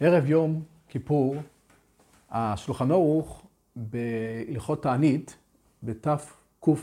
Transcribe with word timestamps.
ערב 0.00 0.26
יום 0.26 0.62
כיפור, 0.88 1.36
השולחן 2.30 2.90
ערוך 2.90 3.46
בהלכות 3.76 4.82
תענית, 4.82 5.36
בתקס"ו, 5.82 6.76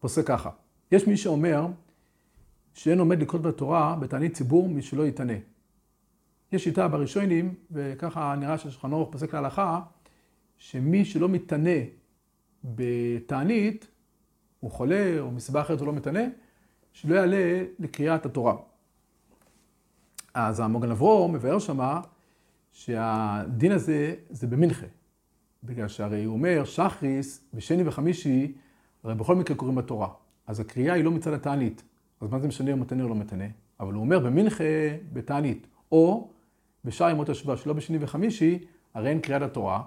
פוסק 0.00 0.26
ככה. 0.26 0.50
יש 0.92 1.06
מי 1.06 1.16
שאומר 1.16 1.66
שאין 2.74 2.98
עומד 2.98 3.22
לקרות 3.22 3.42
בתורה 3.42 3.96
בתענית 4.00 4.34
ציבור 4.34 4.68
מי 4.68 4.82
שלא 4.82 5.06
יתענה. 5.06 5.32
יש 6.52 6.64
שיטה 6.64 6.88
בראשונים, 6.88 7.54
וככה 7.70 8.34
נראה 8.38 8.58
שהשולחן 8.58 8.92
ערוך 8.92 9.12
פוסק 9.12 9.34
להלכה, 9.34 9.80
שמי 10.58 11.04
שלא 11.04 11.28
מתענה 11.28 11.80
בתענית, 12.64 13.86
הוא 14.60 14.70
חולה 14.70 15.20
או 15.20 15.30
מסיבה 15.30 15.60
אחרת 15.60 15.80
הוא 15.80 15.86
לא 15.86 15.92
מתענה, 15.92 16.24
שלא 16.92 17.14
יעלה 17.14 17.64
לקריאת 17.78 18.26
התורה. 18.26 18.56
אז 20.38 20.60
המוגן 20.60 20.90
אברום 20.90 21.32
מבאר 21.32 21.58
שמה 21.58 22.00
שהדין 22.72 23.72
הזה 23.72 24.14
זה 24.30 24.46
במנחה. 24.46 24.86
בגלל 25.64 25.88
שהרי 25.88 26.24
הוא 26.24 26.34
אומר, 26.34 26.64
שחריס 26.64 27.44
ושני 27.54 27.88
וחמישי, 27.88 28.52
הרי 29.04 29.14
בכל 29.14 29.34
מקרה 29.34 29.56
קוראים 29.56 29.76
בתורה. 29.76 30.08
אז 30.46 30.60
הקריאה 30.60 30.94
היא 30.94 31.04
לא 31.04 31.10
מצד 31.10 31.32
התענית. 31.32 31.82
אז 32.20 32.30
מה 32.30 32.38
זה 32.38 32.48
משנה 32.48 32.72
אם 32.72 32.80
מתנה 32.80 33.02
או 33.02 33.08
לא 33.08 33.14
מתנה? 33.14 33.44
אבל 33.80 33.94
הוא 33.94 34.00
אומר 34.00 34.18
במנחה 34.18 34.64
בתענית, 35.12 35.66
או 35.92 36.30
בשאר 36.84 37.10
ימות 37.10 37.28
השבוע 37.28 37.56
שלא 37.56 37.72
בשני 37.72 37.98
וחמישי, 38.00 38.58
הרי 38.94 39.08
אין 39.08 39.20
קריאת 39.20 39.42
התורה. 39.42 39.82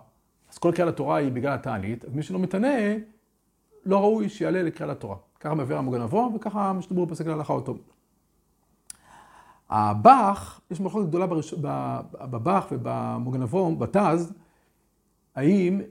אז 0.52 0.58
כל 0.58 0.72
קריאת 0.76 0.90
התורה 0.90 1.18
היא 1.18 1.32
בגלל 1.32 1.54
התענית, 1.54 2.06
אז 2.06 2.14
מי 2.14 2.24
שלא 2.24 2.40
מתנה, 2.40 2.78
לא 3.86 4.00
ראוי 4.00 4.30
שיעלה 4.30 4.64
לקריאת 4.64 4.92
התורה. 4.92 5.16
ככה 5.40 5.56
מבאר 5.56 5.78
המוגן 5.78 6.02
אברום, 6.02 6.36
וככה 6.36 6.74
משתבר 6.74 7.06
פסק 7.06 7.28
להלכה 7.28 7.54
אותו. 7.54 7.78
הבח, 9.70 10.62
יש 10.72 10.82
מחלוקת 10.82 11.08
גדולה 11.08 11.28
בראש... 11.28 11.54
ובמוגן 12.72 13.42
אברום, 13.42 13.80
בתז, 13.80 14.34
האם 15.36 15.82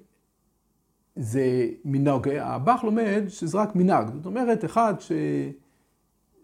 זה 1.17 1.69
מנהג, 1.85 2.29
הבח 2.29 2.85
לומד 2.85 3.23
שזה 3.29 3.59
רק 3.59 3.77
מנהג. 3.77 4.11
זאת 4.15 4.27
אומרת, 4.27 4.65
אחד 4.65 4.95
ש... 4.99 5.13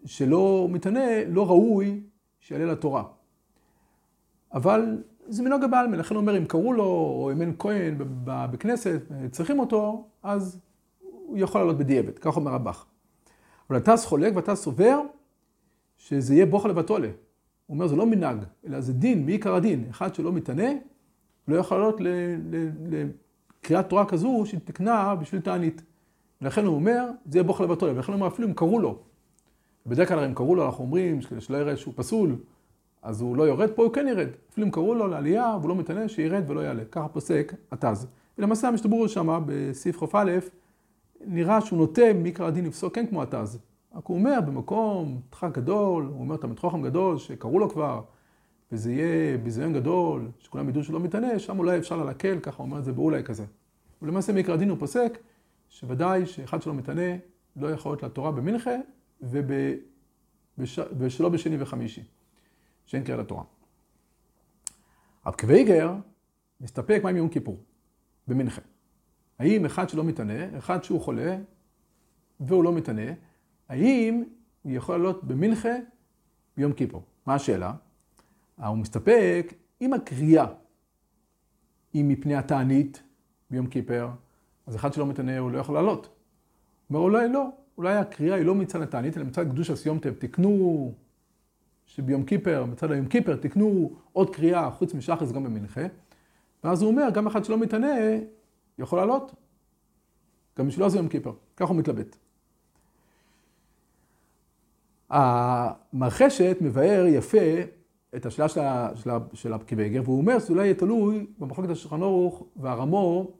שלא 0.05 0.67
מתענה, 0.71 1.25
לא 1.27 1.47
ראוי 1.47 2.03
שיעלה 2.39 2.65
לתורה. 2.65 3.03
אבל 4.53 5.03
זה 5.27 5.43
מנהג 5.43 5.63
הבעלמה, 5.63 5.97
לכן 5.97 6.15
הוא 6.15 6.21
אומר, 6.21 6.37
אם 6.37 6.45
קראו 6.45 6.73
לו, 6.73 6.83
או 6.83 7.31
אם 7.31 7.41
אין 7.41 7.55
כהן 7.59 7.95
בכנסת, 8.23 9.01
צריכים 9.31 9.59
אותו, 9.59 10.07
אז 10.23 10.59
הוא 11.01 11.37
יכול 11.37 11.61
לעלות 11.61 11.77
בדיעבד, 11.77 12.19
כך 12.19 12.35
אומר 12.35 12.53
הבח. 12.53 12.85
אבל 13.69 13.77
הטס 13.77 14.05
חולק 14.05 14.35
והטס 14.35 14.61
סובר 14.61 15.01
שזה 15.97 16.33
יהיה 16.33 16.45
בוכה 16.45 16.67
לבטולה. 16.67 17.07
הוא 17.65 17.75
אומר, 17.75 17.87
זה 17.87 17.95
לא 17.95 18.05
מנהג, 18.05 18.37
אלא 18.67 18.81
זה 18.81 18.93
דין, 18.93 19.25
מעיקר 19.25 19.55
הדין. 19.55 19.85
אחד 19.89 20.15
שלא 20.15 20.31
מתענה, 20.31 20.69
לא 21.47 21.55
יכול 21.55 21.77
לעלות 21.77 22.01
לקריאת 22.89 23.89
תורה 23.89 24.05
כזו 24.05 24.43
שתקנה 24.45 25.15
בשביל 25.15 25.41
תענית. 25.41 25.81
ולכן 26.41 26.65
הוא 26.65 26.75
אומר, 26.75 27.09
זה 27.25 27.37
יהיה 27.37 27.43
בוכה 27.43 27.63
לבטולה. 27.63 27.93
ולכן 27.93 28.11
הוא 28.11 28.19
אומר, 28.19 28.27
אפילו 28.27 28.47
אם 28.47 28.53
קראו 28.53 28.79
לו. 28.79 28.99
בדרך 29.85 30.09
כלל 30.09 30.19
אם 30.19 30.33
קראו 30.33 30.55
לו, 30.55 30.65
אנחנו 30.65 30.83
אומרים, 30.83 31.19
שלא 31.39 31.57
יראה 31.57 31.77
שהוא 31.77 31.93
פסול, 31.97 32.35
אז 33.01 33.21
הוא 33.21 33.35
לא 33.35 33.43
יורד, 33.43 33.69
פה 33.75 33.83
הוא 33.83 33.93
כן 33.93 34.07
ירד. 34.07 34.27
אפילו 34.51 34.67
אם 34.67 34.71
קראו 34.71 34.95
לו 34.95 35.07
לעלייה, 35.07 35.57
והוא 35.59 35.69
לא 35.69 35.75
מתענה, 35.75 36.09
שירד 36.09 36.49
ולא 36.49 36.61
יעלה. 36.61 36.85
ככה 36.85 37.07
פוסק 37.07 37.53
התז. 37.71 38.07
ולמעשה 38.37 38.67
המשתברו 38.67 39.09
שם, 39.09 39.43
בסעיף 39.45 40.03
כ"א, 40.03 40.37
נראה 41.27 41.61
שהוא 41.61 41.79
נוטה 41.79 42.13
מעיקר 42.13 42.45
הדין 42.45 42.65
לפסוק 42.65 42.95
כן 42.95 43.07
כמו 43.07 43.21
התז. 43.23 43.59
רק 43.95 44.05
הוא 44.05 44.17
אומר, 44.17 44.41
במקום 44.45 45.21
דחק 45.31 45.57
גדול, 45.57 46.05
הוא 46.05 46.19
אומר 46.19 46.37
תלמיד 46.37 46.59
חכם 46.59 46.81
גדול, 46.81 47.17
שקראו 47.17 47.59
לו 47.59 47.69
כבר, 47.69 48.01
וזה 48.71 48.91
יהיה 48.91 49.37
ביזיון 49.37 49.73
גדול, 49.73 50.31
שכולם 50.39 50.69
ידעו 50.69 50.83
שלא 50.83 50.99
מתענה, 50.99 51.39
שם 51.39 51.59
אולי 51.59 51.77
אפשר 51.77 52.03
להקל, 52.03 52.39
ככה 52.39 52.57
הוא 52.57 52.65
אומר 52.65 52.79
את 52.79 52.85
זה 52.85 52.93
באולי 52.93 53.23
כזה. 53.23 53.45
ולמעשה 54.01 54.33
מעיקר 54.33 54.53
הדין 54.53 54.69
הוא 54.69 54.77
פוסק, 54.79 55.17
שוודאי 55.69 56.25
שאחד 56.25 56.61
שלא 56.61 56.73
מתענה, 56.73 57.15
לא 57.55 57.71
יכול 57.71 57.91
להיות 57.91 58.03
לתורה 58.03 58.31
במנחה. 58.31 58.75
ושלא 60.97 61.29
בשני 61.29 61.61
וחמישי, 61.61 62.03
שאין 62.85 63.03
קריאה 63.03 63.19
לתורה. 63.19 63.43
רב 65.25 65.35
קוויגר 65.35 65.93
מסתפק 66.61 66.99
מה 67.03 67.09
עם 67.09 67.17
יום 67.17 67.29
כיפור, 67.29 67.59
במנחה. 68.27 68.61
האם 69.39 69.65
אחד 69.65 69.89
שלא 69.89 70.03
מתענה, 70.03 70.57
אחד 70.57 70.83
שהוא 70.83 71.01
חולה, 71.01 71.37
והוא 72.39 72.63
לא 72.63 72.73
מתענה, 72.73 73.11
האם 73.69 74.23
הוא 74.63 74.71
יכול 74.71 74.95
לעלות 74.95 75.23
במנחה 75.23 75.75
ביום 76.57 76.73
כיפור? 76.73 77.03
מה 77.25 77.35
השאלה? 77.35 77.73
הוא 78.55 78.77
מסתפק 78.77 79.53
אם 79.81 79.93
הקריאה 79.93 80.45
היא 81.93 82.05
מפני 82.05 82.35
התענית 82.35 83.03
ביום 83.51 83.67
כיפר, 83.67 84.09
אז 84.67 84.75
אחד 84.75 84.93
שלא 84.93 85.05
מתענה 85.05 85.37
הוא 85.37 85.51
לא 85.51 85.57
יכול 85.57 85.75
לעלות. 85.75 86.05
הוא 86.05 86.97
אומר 86.97 86.99
אולי 86.99 87.29
לא, 87.29 87.49
אולי 87.77 87.95
הקריאה 87.95 88.35
היא 88.35 88.45
לא 88.45 88.55
מצד 88.55 88.81
התענית, 88.81 89.17
אלא 89.17 89.25
מצד 89.25 89.49
קדוש 89.49 89.69
הסיומטב. 89.69 90.13
תקנו 90.13 90.93
שביום 91.85 92.23
כיפר, 92.23 92.65
מצד 92.65 92.91
היום 92.91 93.07
כיפר, 93.07 93.35
תקנו 93.35 93.95
עוד 94.13 94.35
קריאה 94.35 94.71
חוץ 94.71 94.93
משחס 94.93 95.31
גם 95.31 95.43
במנחה. 95.43 95.81
ואז 96.63 96.81
הוא 96.81 96.91
אומר, 96.91 97.09
גם 97.13 97.27
אחד 97.27 97.45
שלא 97.45 97.57
מתענה 97.57 97.95
יכול 98.79 98.99
לעלות. 98.99 99.35
גם 100.59 100.67
בשבילו 100.67 100.89
זה 100.89 100.97
יום 100.97 101.07
כיפר. 101.07 101.33
ככה 101.57 101.69
הוא 101.69 101.77
מתלבט. 101.77 102.17
המרחשת 105.09 106.57
מבאר 106.61 107.05
יפה 107.07 107.37
את 108.15 108.25
השאלה 108.25 108.49
של, 108.49 108.61
של, 108.95 109.09
של 109.33 109.53
הפקיבגר, 109.53 110.01
והוא 110.03 110.17
אומר 110.17 110.39
שזה 110.39 110.53
אולי 110.53 110.63
יהיה 110.63 110.73
תלוי 110.73 111.25
במחלקת 111.39 111.69
השולחן 111.69 112.01
ערוך 112.01 112.43
והרמו, 112.55 113.31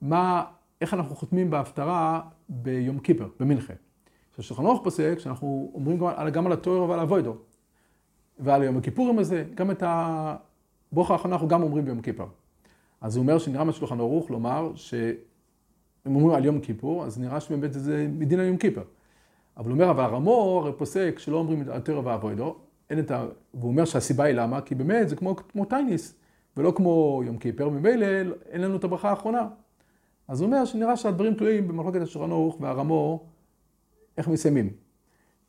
מה, 0.00 0.44
איך 0.80 0.94
אנחנו 0.94 1.16
חותמים 1.16 1.50
בהפטרה 1.50 2.20
ביום 2.48 2.98
כיפר, 2.98 3.28
במנחה. 3.40 3.74
השולחן 4.38 4.66
ערוך 4.66 4.84
פוסק 4.84 5.18
שאנחנו 5.18 5.70
אומרים 5.74 5.98
גם, 5.98 6.28
גם 6.32 6.46
על 6.46 6.52
התואר 6.52 6.90
ועל 6.90 7.00
הווידו, 7.00 7.36
ועל 8.38 8.62
יום 8.62 8.76
הכיפורים 8.76 9.18
הזה, 9.18 9.44
גם 9.54 9.70
את 9.70 9.82
הברוך 9.86 11.10
האחרונה 11.10 11.34
אנחנו 11.34 11.48
גם 11.48 11.62
אומרים 11.62 11.84
ביום 11.84 12.00
כיפר. 12.00 12.26
אז 13.00 13.16
הוא 13.16 13.22
אומר 13.22 13.38
שנראה 13.38 13.64
מהשולחן 13.64 14.00
ערוך 14.00 14.30
לומר 14.30 14.72
שאם 14.74 16.14
אומרים 16.14 16.30
על 16.30 16.44
יום 16.44 16.60
כיפור, 16.60 17.04
אז 17.04 17.18
נראה 17.18 17.40
שבאמת 17.40 17.72
זה 17.72 18.06
מדין 18.10 18.40
על 18.40 18.46
יום 18.46 18.56
כיפר. 18.56 18.82
אבל 19.58 19.70
אומר, 19.70 19.90
אבל 19.90 20.04
הרמו 20.04 20.60
הרי 20.62 20.72
פוסק 20.72 21.18
שלא 21.18 21.36
אומרים 21.36 21.64
תרא 21.84 22.00
ואבוידו, 22.04 22.56
אין 22.90 22.98
את 22.98 23.10
ה... 23.10 23.26
והוא 23.54 23.70
אומר 23.70 23.84
שהסיבה 23.84 24.24
היא 24.24 24.34
למה? 24.34 24.60
כי 24.60 24.74
באמת 24.74 25.08
זה 25.08 25.16
כמו, 25.16 25.36
כמו 25.36 25.64
טייניס, 25.64 26.14
ולא 26.56 26.72
כמו 26.76 27.22
יום 27.24 27.38
כיפר, 27.38 27.68
ממילא 27.68 28.06
אין 28.48 28.60
לנו 28.60 28.76
את 28.76 28.84
הברכה 28.84 29.10
האחרונה. 29.10 29.48
אז 30.28 30.40
הוא 30.40 30.46
אומר 30.46 30.64
שנראה 30.64 30.96
שהדברים 30.96 31.34
תלויים 31.34 31.68
במחלוקת 31.68 32.00
השולחן 32.02 32.30
ערוך 32.30 32.60
והרמו, 32.60 33.26
איך 34.18 34.28
מסיימים. 34.28 34.70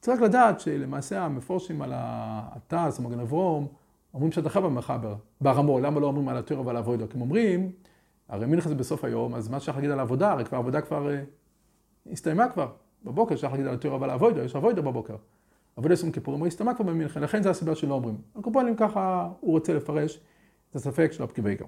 צריך 0.02 0.22
לדעת 0.22 0.60
שלמעשה 0.60 1.26
המפורשים 1.26 1.82
על 1.82 1.92
התעש, 1.96 3.00
המגן 3.00 3.20
אברום, 3.20 3.68
אומרים 4.14 4.32
שאתה 4.32 4.50
חייב 4.50 4.66
במחבר, 4.66 5.16
ברמו, 5.42 5.80
למה 5.80 6.00
לא 6.00 6.08
אומרים 6.08 6.30
על 6.30 6.38
התרא 6.38 6.60
ועל 6.60 6.78
אבוידו? 6.78 7.10
כי 7.10 7.18
הם 7.18 7.22
אומרים, 7.22 7.72
הרי 8.30 8.46
מנחה 8.46 8.70
זה 8.70 8.76
בסוף 8.76 9.04
היום, 9.04 9.36
אז 9.36 9.48
מה 9.48 9.60
שייך 9.60 9.78
להגיד 9.78 9.92
על 9.92 10.00
העבודה, 10.00 10.32
הרי 10.32 10.46
כבר 10.46 10.58
העבודה 10.58 10.82
כבר 10.82 11.12
אה, 11.12 11.24
הסתיימה 12.12 12.50
כבר. 12.50 12.72
בבוקר 13.04 13.36
שייך 13.36 13.52
להגיד 13.52 13.68
על 13.68 13.74
התיאור 13.74 13.96
אבל 13.96 14.10
אבוידו, 14.10 14.40
יש 14.40 14.56
אבוידו 14.56 14.84
בבוקר. 14.84 15.16
אבוידו 15.78 16.02
יום 16.02 16.12
כיפורים, 16.12 16.40
הוא 16.40 16.48
הסתמק 16.48 16.76
כבר 16.76 16.86
במנחה, 16.86 17.20
לכן 17.20 17.44
זה 17.44 17.50
הסיבה 17.50 17.76
שלא 17.76 17.94
אומרים. 17.94 18.18
הקופונים 18.36 18.76
ככה 18.76 19.30
הוא 19.40 19.52
רוצה 19.52 19.74
לפרש 19.74 20.20
את 20.70 20.76
הספק 20.76 21.12
של 21.12 21.24
הפקיבי 21.24 21.56
גר. 21.56 21.66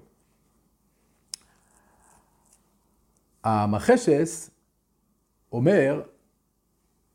המחשס 3.44 4.50
אומר 5.52 6.02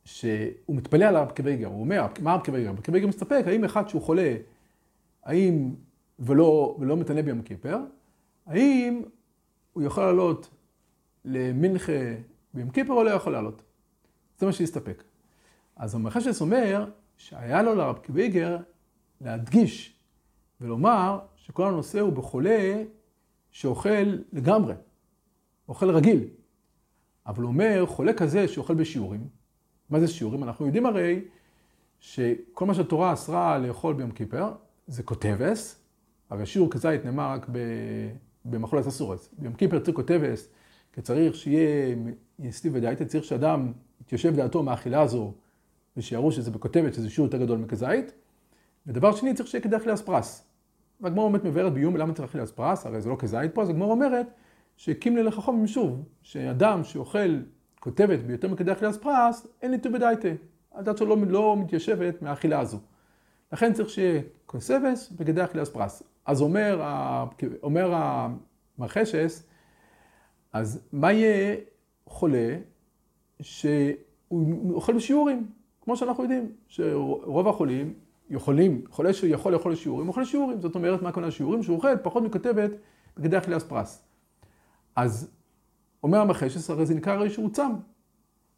שהוא 0.06 0.75
מתפלא 0.75 1.06
על 1.06 1.16
הפקיבי 1.16 1.57
גר, 1.57 1.67
הוא 1.67 1.79
אומר, 1.79 2.06
מה 2.22 2.33
הפקיבי 2.33 2.63
גר? 2.63 2.69
הפקיבי 2.69 3.00
גר 3.00 3.07
מסתפק, 3.07 3.44
האם 3.47 3.63
אחד 3.63 3.89
שהוא 3.89 4.01
חולה, 4.01 4.35
האם 5.23 5.75
ולא, 6.19 6.77
ולא 6.80 6.97
מתענה 6.97 7.21
ביום 7.21 7.42
כיפר, 7.42 7.77
האם 8.45 9.01
הוא 9.74 9.83
יכול 9.83 10.03
לעלות 10.03 10.50
למנחה 11.25 11.92
ביום 12.53 12.69
כיפר 12.69 12.94
או 12.94 13.03
לא 13.03 13.09
יכול 13.09 13.33
לעלות? 13.33 13.62
זה 14.38 14.45
מה 14.45 14.51
שהסתפק. 14.51 15.04
אז 15.75 15.95
המחשש 15.95 16.42
אומר 16.42 16.86
שהיה 17.18 17.62
לו 17.62 17.75
לרב 17.75 17.98
קיבייגר 17.98 18.57
להדגיש 19.22 20.00
ולומר 20.62 21.19
שכל 21.36 21.68
הנושא 21.68 22.00
הוא 22.00 22.13
בחולה 22.13 22.84
שאוכל 23.51 24.18
לגמרי, 24.34 24.74
אוכל 25.68 25.89
רגיל. 25.89 26.28
אבל 27.28 27.44
הוא 27.44 27.48
אומר, 27.48 27.86
חולה 27.86 28.13
כזה 28.13 28.48
שאוכל 28.48 28.74
בשיעורים, 28.74 29.28
מה 29.89 30.00
זה 30.00 30.07
שיעורים? 30.07 30.44
אנחנו 30.44 30.66
יודעים 30.66 30.86
הרי 30.86 31.22
שכל 32.00 32.66
מה 32.66 32.74
שהתורה 32.74 33.13
אסרה 33.13 33.57
לאכול 33.57 33.94
ביום 33.94 34.12
כיפר 34.12 34.51
זה 34.88 35.04
כותבס, 35.04 35.80
הרי 36.30 36.45
שיעור 36.45 36.72
כזית 36.72 37.06
נאמר 37.06 37.31
רק 37.31 37.50
במחולת 38.45 38.88
אסורס. 38.88 39.30
ביום 39.38 39.54
כיפר 39.54 39.80
צריך 39.80 39.95
כותבס, 39.95 40.50
כי 40.94 41.01
צריך 41.01 41.36
שיהיה 41.36 41.95
יסטיב 42.40 42.75
ודייתא, 42.75 43.04
צריך 43.04 43.24
שאדם 43.24 43.72
יתיישב 44.01 44.35
דעתו 44.35 44.63
מהאכילה 44.63 45.01
הזו, 45.01 45.33
ושיראו 45.97 46.31
שזה 46.31 46.51
בכותבת, 46.51 46.94
שזה 46.94 47.09
שיעור 47.09 47.27
יותר 47.27 47.38
גדול 47.38 47.57
מכזית. 47.57 48.11
ודבר 48.88 49.15
שני, 49.15 49.33
צריך 49.33 49.49
שיהיה 49.49 49.63
כדרך 49.63 49.88
לאספרס. 49.88 50.47
והגמור 51.01 51.25
אומרת 51.25 51.44
מבארת 51.44 51.73
ביום 51.73 51.97
למה 51.97 52.13
צריך 52.13 52.29
אכילת 52.29 52.49
פרס, 52.49 52.85
הרי 52.85 53.01
זה 53.01 53.09
לא 53.09 53.15
כזית 53.19 53.53
פה, 53.53 53.61
אז 53.61 53.69
הגמור 53.69 53.91
אומרת 53.91 54.27
שהקים 54.77 55.17
ללך 55.17 55.35
חום 55.35 55.67
שוב, 55.67 56.03
שאדם 56.21 56.83
שאוכל 56.83 57.39
כותבת 57.79 58.19
ביותר 58.19 58.47
מכדי 58.47 58.71
אכילת 58.71 58.95
פרס, 58.95 59.47
אין 59.61 59.71
לי 59.71 59.77
ט"ו 59.77 59.91
בדייטה. 59.91 60.27
הדת 60.73 60.97
שלו 60.97 61.15
לא 61.25 61.57
מתיישבת 61.57 62.21
מהאכילה 62.21 62.59
הזו. 62.59 62.79
לכן 63.53 63.73
צריך 63.73 63.89
שיהיה 63.89 64.21
קונסבס 64.45 65.13
וכדי 65.17 65.44
אכילת 65.44 65.67
פרס. 65.67 66.03
אז 66.25 66.41
אומר, 66.41 66.81
אומר 67.63 67.94
המרחשס, 68.77 69.44
אז 70.53 70.88
מה 70.91 71.11
יהיה 71.11 71.55
חולה 72.05 72.55
שהוא 73.42 74.74
אוכל 74.74 74.94
בשיעורים, 74.94 75.48
כמו 75.81 75.98
שאנחנו 75.98 76.24
יודעים, 76.24 76.51
שרוב 76.68 77.48
החולים 77.48 77.94
יכולים, 78.30 78.81
חולה 78.89 79.13
שיכול 79.13 79.54
לאכול 79.54 79.75
שיעורים, 79.75 80.07
אוכל 80.07 80.25
שיעורים. 80.25 80.62
זאת 80.62 80.75
אומרת, 80.75 81.01
מה 81.01 81.10
הכוונה 81.10 81.31
שיעורים? 81.31 81.63
שהוא 81.63 81.75
אוכל 81.75 81.98
פחות 81.98 82.24
מכותבת 82.24 82.72
בגדי 83.18 83.38
אכילת 83.38 83.63
פרס. 83.63 84.04
אז 84.95 85.31
אומר 86.04 86.19
המחשס, 86.19 86.69
הרי 86.69 86.86
זה 86.86 86.95
נקרא 86.95 87.13
הרי 87.13 87.30
שהוא 87.30 87.50
צם. 87.50 87.72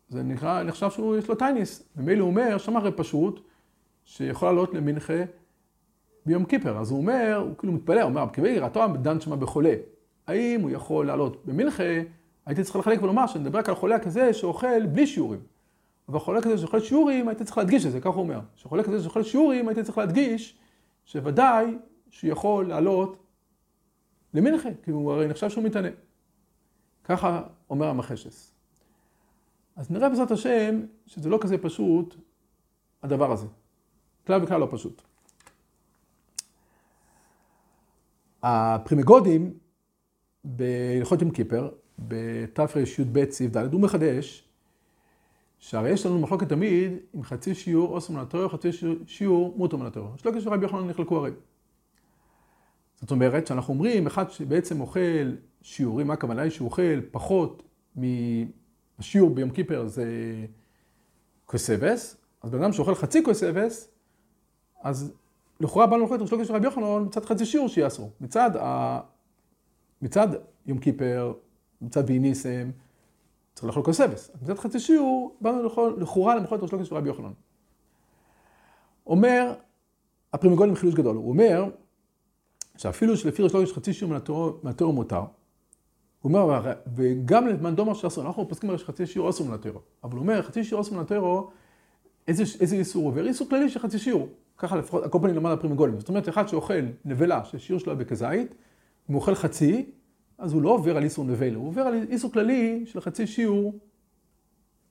זה 0.09 0.23
נקרא, 0.23 0.63
נחשב 0.63 0.89
שהוא, 0.89 1.17
יש 1.17 1.27
לו 1.27 1.35
טייניס. 1.35 1.89
ומילא 1.97 2.21
הוא 2.21 2.29
אומר, 2.29 2.57
שם 2.57 2.77
הרי 2.77 2.91
פשוט, 2.91 3.39
שיכול 4.05 4.47
לעלות 4.47 4.73
למנחה 4.73 5.23
ביום 6.25 6.45
כיפר. 6.45 6.77
אז 6.77 6.91
הוא 6.91 6.99
אומר, 6.99 7.43
הוא 7.47 7.57
כאילו 7.57 7.73
מתפלא, 7.73 8.01
הוא 8.01 8.09
אומר, 8.09 8.25
כבאי 8.33 8.59
ראתו 8.59 8.87
דן 9.01 9.21
שמה 9.21 9.35
בחולה. 9.35 9.73
האם 10.27 10.61
הוא 10.61 10.69
יכול 10.69 11.07
לעלות 11.07 11.45
במנחה? 11.45 11.83
הייתי 12.45 12.63
צריך 12.63 12.75
לחלק 12.75 13.01
ולומר 13.01 13.27
שאני 13.27 13.43
מדבר 13.43 13.59
רק 13.59 13.69
על 13.69 13.75
חולה 13.75 13.99
כזה 13.99 14.33
שאוכל 14.33 14.85
בלי 14.85 15.07
שיעורים. 15.07 15.39
אבל 16.09 16.19
חולה 16.19 16.41
כזה 16.41 16.57
שאוכל 16.57 16.79
שיעורים, 16.79 17.27
הייתי 17.27 17.43
צריך 17.43 17.57
להדגיש 17.57 17.85
את 17.85 17.91
זה, 17.91 17.99
ככה 17.99 18.09
הוא 18.09 18.19
אומר. 18.19 18.39
שחולה 18.55 18.83
כזה 18.83 19.03
שאוכל 19.03 19.23
שיעורים, 19.23 19.67
הייתי 19.67 19.83
צריך 19.83 19.97
להדגיש 19.97 20.57
שוודאי 21.05 21.77
שהוא 22.09 22.31
יכול 22.31 22.67
לעלות 22.67 23.17
למנחה, 24.33 24.69
כי 24.83 24.91
הוא 24.91 25.11
הרי 25.11 25.27
נחשב 25.27 25.49
שהוא 25.49 25.63
מתענה. 25.63 25.87
ככה 27.03 27.41
אומר 27.69 27.87
המחשס. 27.87 28.53
אז 29.75 29.91
נראה 29.91 30.09
בעזרת 30.09 30.31
השם 30.31 30.81
שזה 31.07 31.29
לא 31.29 31.37
כזה 31.41 31.57
פשוט, 31.57 32.15
הדבר 33.03 33.31
הזה. 33.31 33.47
כלל 34.27 34.43
וכלל 34.43 34.59
לא 34.59 34.67
פשוט. 34.71 35.01
הפרי 38.43 38.92
מגדים 38.92 39.53
בהלכות 40.43 41.21
יום 41.21 41.31
כיפור, 41.31 41.69
בתרי"ב 42.07 43.29
סעיף 43.29 43.51
ד', 43.57 43.73
הוא 43.73 43.81
מחדש 43.81 44.49
שהרי 45.59 45.89
יש 45.89 46.05
לנו 46.05 46.19
מחלוקת 46.19 46.49
תמיד 46.49 46.91
עם 47.13 47.23
חצי 47.23 47.55
שיעור 47.55 47.95
אסור 47.95 48.13
מן 48.13 48.22
התורה, 48.22 48.49
חצי 48.49 48.69
שיעור 49.05 49.53
מותר 49.57 49.77
מן 49.77 49.85
התורה. 49.85 50.07
ריש 50.17 50.31
לקיש 50.31 50.49
ורבי 50.49 50.63
יוחנן 50.63 50.87
נחלקו 50.87 51.17
הרי. 51.17 51.31
זאת 53.01 53.11
אומרת 53.11 53.47
שאנחנו 53.47 53.73
אומרים, 53.73 54.07
אחד 54.07 54.31
שבעצם 54.31 54.81
אוכל 54.81 55.35
שיעורים, 55.61 56.07
מה 56.07 56.13
הכוונה 56.13 56.41
היא 56.41 56.51
שהוא 56.51 56.65
אוכל 56.65 57.01
פחות 57.11 57.63
מהשיעור 57.95 59.29
ביום 59.29 59.49
כיפור 59.49 59.87
זה 59.87 60.05
כוסבס, 61.45 62.17
אז 62.41 62.51
בן 62.51 62.63
אדם 62.63 62.73
שאוכל 62.73 62.95
חצי 62.95 63.23
כוסבס, 63.23 63.91
אז 64.81 65.13
לכאורה 65.59 65.87
באנו 65.87 66.01
לאכול 66.01 66.17
את 66.17 66.33
ראש 66.33 66.47
של 66.47 66.55
רבי 66.55 66.65
יוחנן 66.65 67.05
מצד 67.05 67.25
חצי 67.25 67.45
שיעור 67.45 67.67
שיהיה 67.67 67.87
אסור. 67.87 68.11
מצד, 68.21 68.55
ה... 68.55 68.99
מצד 70.01 70.27
יום 70.65 70.77
כיפר, 70.77 71.33
מצד 71.81 72.03
ואיניסם, 72.07 72.71
צריך 73.53 73.67
לאכול 73.67 73.83
כוסבס. 73.83 74.31
מצד 74.41 74.59
חצי 74.59 74.79
שיעור, 74.79 75.37
באנו 75.41 75.63
לאכול, 75.63 75.97
לכאורה 75.99 76.35
למחול 76.35 76.57
את 76.57 76.73
ראש 76.73 76.87
של 76.87 76.95
רבי 76.95 77.07
יוחנן. 77.07 77.31
אומר 79.07 79.53
הפרימגול 80.33 80.69
עם 80.69 80.75
חילוש 80.75 80.95
גדול, 80.95 81.15
הוא 81.15 81.29
אומר 81.29 81.69
שאפילו 82.77 83.17
שלפי 83.17 83.41
ראש 83.41 83.53
לוקש 83.53 83.73
חצי 83.73 83.93
שיעור 83.93 84.13
מהתיאור 84.63 84.93
מותר, 84.93 85.23
הוא 86.21 86.33
אומר, 86.33 86.73
וגם 86.95 87.47
למאן 87.47 87.75
דומר 87.75 87.93
שאסור, 87.93 88.25
אנחנו 88.25 88.47
פוסקים 88.49 88.69
הרי 88.69 88.79
שחצי 88.79 89.05
שיעור 89.05 89.29
אסור 89.29 89.47
מן 89.47 89.53
הטרו, 89.53 89.79
אבל 90.03 90.13
הוא 90.13 90.21
אומר, 90.21 90.41
חצי 90.41 90.63
שיעור 90.63 90.81
אסור 90.81 90.95
מן 90.95 91.01
הטרו, 91.01 91.49
איזה, 92.27 92.43
איזה 92.59 92.75
איסור 92.75 93.05
עובר? 93.05 93.27
איסור 93.27 93.49
כללי 93.49 93.69
של 93.69 93.79
חצי 93.79 93.99
שיעור. 93.99 94.27
ככה 94.57 94.75
לפחות, 94.75 95.03
על 95.03 95.10
כל 95.10 95.19
פנים 95.21 95.35
למד 95.35 95.51
הפרי 95.51 95.71
מגדים. 95.71 95.99
זאת 95.99 96.09
אומרת, 96.09 96.29
אחד 96.29 96.47
שאוכל 96.47 96.85
נבלה, 97.05 97.43
שהשיעור 97.43 97.79
שלו 97.79 97.97
בכזית, 97.97 98.55
אם 99.09 99.13
הוא 99.13 99.15
אוכל 99.15 99.35
חצי, 99.35 99.91
אז 100.39 100.53
הוא 100.53 100.61
לא 100.61 100.69
עובר 100.69 100.97
על 100.97 101.03
איסור 101.03 101.25
נבלה, 101.25 101.55
הוא 101.55 101.67
עובר 101.67 101.81
על 101.81 101.93
איסור 102.09 102.31
כללי 102.31 102.83
של 102.85 103.01
חצי 103.01 103.27
שיעור 103.27 103.79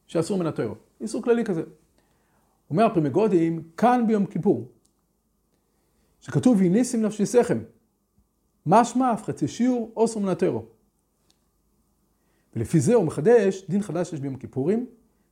שאסור 0.07 0.39
מן 0.39 0.47
התורה. 0.47 0.75
איסור 1.01 1.23
כללי 1.23 1.45
כזה. 1.45 1.63
אומר 2.71 2.85
הפרי 2.85 3.16
מגדים, 3.16 3.63
כאן 3.77 4.05
ביום 4.07 4.27
כיפור, 4.27 4.69
שכתוב, 6.21 6.59
ועיניתם 6.59 7.03
נפשותיכם, 7.03 7.59
משמע 8.67 9.13
אף 9.13 9.25
חצי 9.25 9.49
שיעור 9.49 9.93
אסור 9.97 10.21
מן 10.21 10.29
התורה. 10.29 10.65
ולפי 12.57 12.81
זה 12.81 12.95
הוא 12.95 13.05
מחדש 13.05 13.65
דין 13.69 13.83
חדש 13.83 14.11
שיש 14.11 14.21
ביום 14.21 14.35
הכיפורים, 14.35 14.87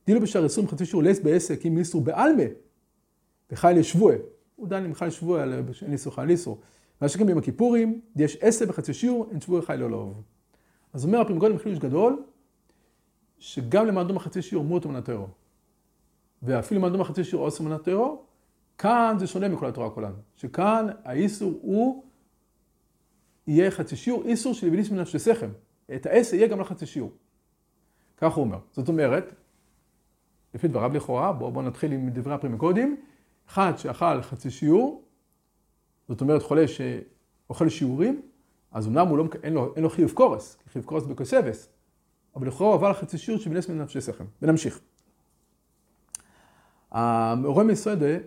דין 0.07 0.19
בשער 0.19 0.45
עשרים 0.45 0.67
חצי 0.67 0.85
שיעור 0.85 1.03
לס 1.03 1.19
בעסק 1.19 1.65
עם 1.65 1.77
איסור 1.77 2.01
בעלמה, 2.01 2.43
וחייל 3.51 3.77
ישבוה. 3.77 4.15
הוא 4.55 4.67
דן 4.67 4.85
עם 4.85 4.93
חייל 4.93 5.11
שבועה 5.11 5.43
על 5.43 5.63
איסור 5.91 6.15
חייל 6.15 6.29
איסור. 6.29 6.59
מה 7.01 7.09
שכן 7.09 7.25
ביום 7.25 7.37
הכיפורים, 7.39 8.01
יש 8.15 8.37
עשר 8.41 8.65
בחצי 8.65 8.93
שיעור, 8.93 9.27
אין 9.31 9.41
שבוע 9.41 9.61
חייל 9.61 9.79
לא 9.79 9.89
לאהוב. 9.89 10.23
אז 10.93 11.05
אומר 11.05 11.21
הפעמים 11.21 11.39
קודם 11.39 11.57
חידוש 11.57 11.79
גדול, 11.79 12.23
שגם 13.39 13.85
למען 13.85 14.07
דומה 14.07 14.19
חצי 14.19 14.41
שיעור 14.41 14.65
מות 14.65 14.85
מן 14.85 14.95
הטרור. 14.95 15.29
ואפילו 16.43 16.79
למען 16.79 16.91
דומה 16.91 17.03
חצי 17.03 17.23
שיעור 17.23 17.45
עושה 17.45 17.63
מן 17.63 17.71
הטרור, 17.71 18.25
כאן 18.77 19.15
זה 19.19 19.27
שונה 19.27 19.47
מכל 19.47 19.65
התורה 19.65 19.89
כולנו. 19.89 20.15
שכאן 20.35 20.87
האיסור 21.03 21.59
הוא, 21.61 22.03
יהיה 23.47 23.71
חצי 23.71 23.95
שיעור, 23.95 24.23
איסור 24.23 24.53
של 24.53 24.67
יביניס 24.67 24.91
מן 24.91 25.05
שכם. 25.05 25.49
את 25.95 26.05
העשר 26.05 26.35
יהיה 26.35 26.47
גם 26.47 26.59
לחצי 26.59 26.85
שיעור. 26.85 27.11
כך 28.17 28.33
הוא 28.33 28.43
אומר. 28.43 28.59
זאת 28.71 28.87
אומרת, 28.87 29.33
לפי 30.53 30.67
דבריו 30.67 30.93
לכאורה, 30.93 31.33
בואו 31.33 31.51
בוא 31.51 31.63
נתחיל 31.63 31.91
עם 31.91 32.09
דברי 32.09 32.33
הפרימקודים. 32.33 32.97
אחד 33.49 33.73
שאכל 33.77 34.21
חצי 34.21 34.51
שיעור, 34.51 35.06
זאת 36.07 36.21
אומרת 36.21 36.43
חולה 36.43 36.65
שאוכל 36.67 37.69
שיעורים, 37.69 38.21
אז 38.71 38.87
אמנם 38.87 39.17
לא, 39.17 39.25
אין, 39.43 39.53
לו, 39.53 39.73
אין 39.75 39.83
לו 39.83 39.89
חיוב 39.89 40.11
קורס, 40.11 40.57
חיוב 40.73 40.85
קורס 40.85 41.03
בקוסבס, 41.03 41.69
אבל 42.35 42.47
לכאורה 42.47 42.69
הוא 42.69 42.77
עבר 42.77 42.89
לחצי 42.89 43.17
שיעור 43.17 43.39
שבנס 43.39 43.69
מן 43.69 43.81
נפשי 43.81 44.01
שכם. 44.01 44.25
ונמשיך. 44.41 44.79
המורה 46.91 47.63
מסודה, 47.63 48.17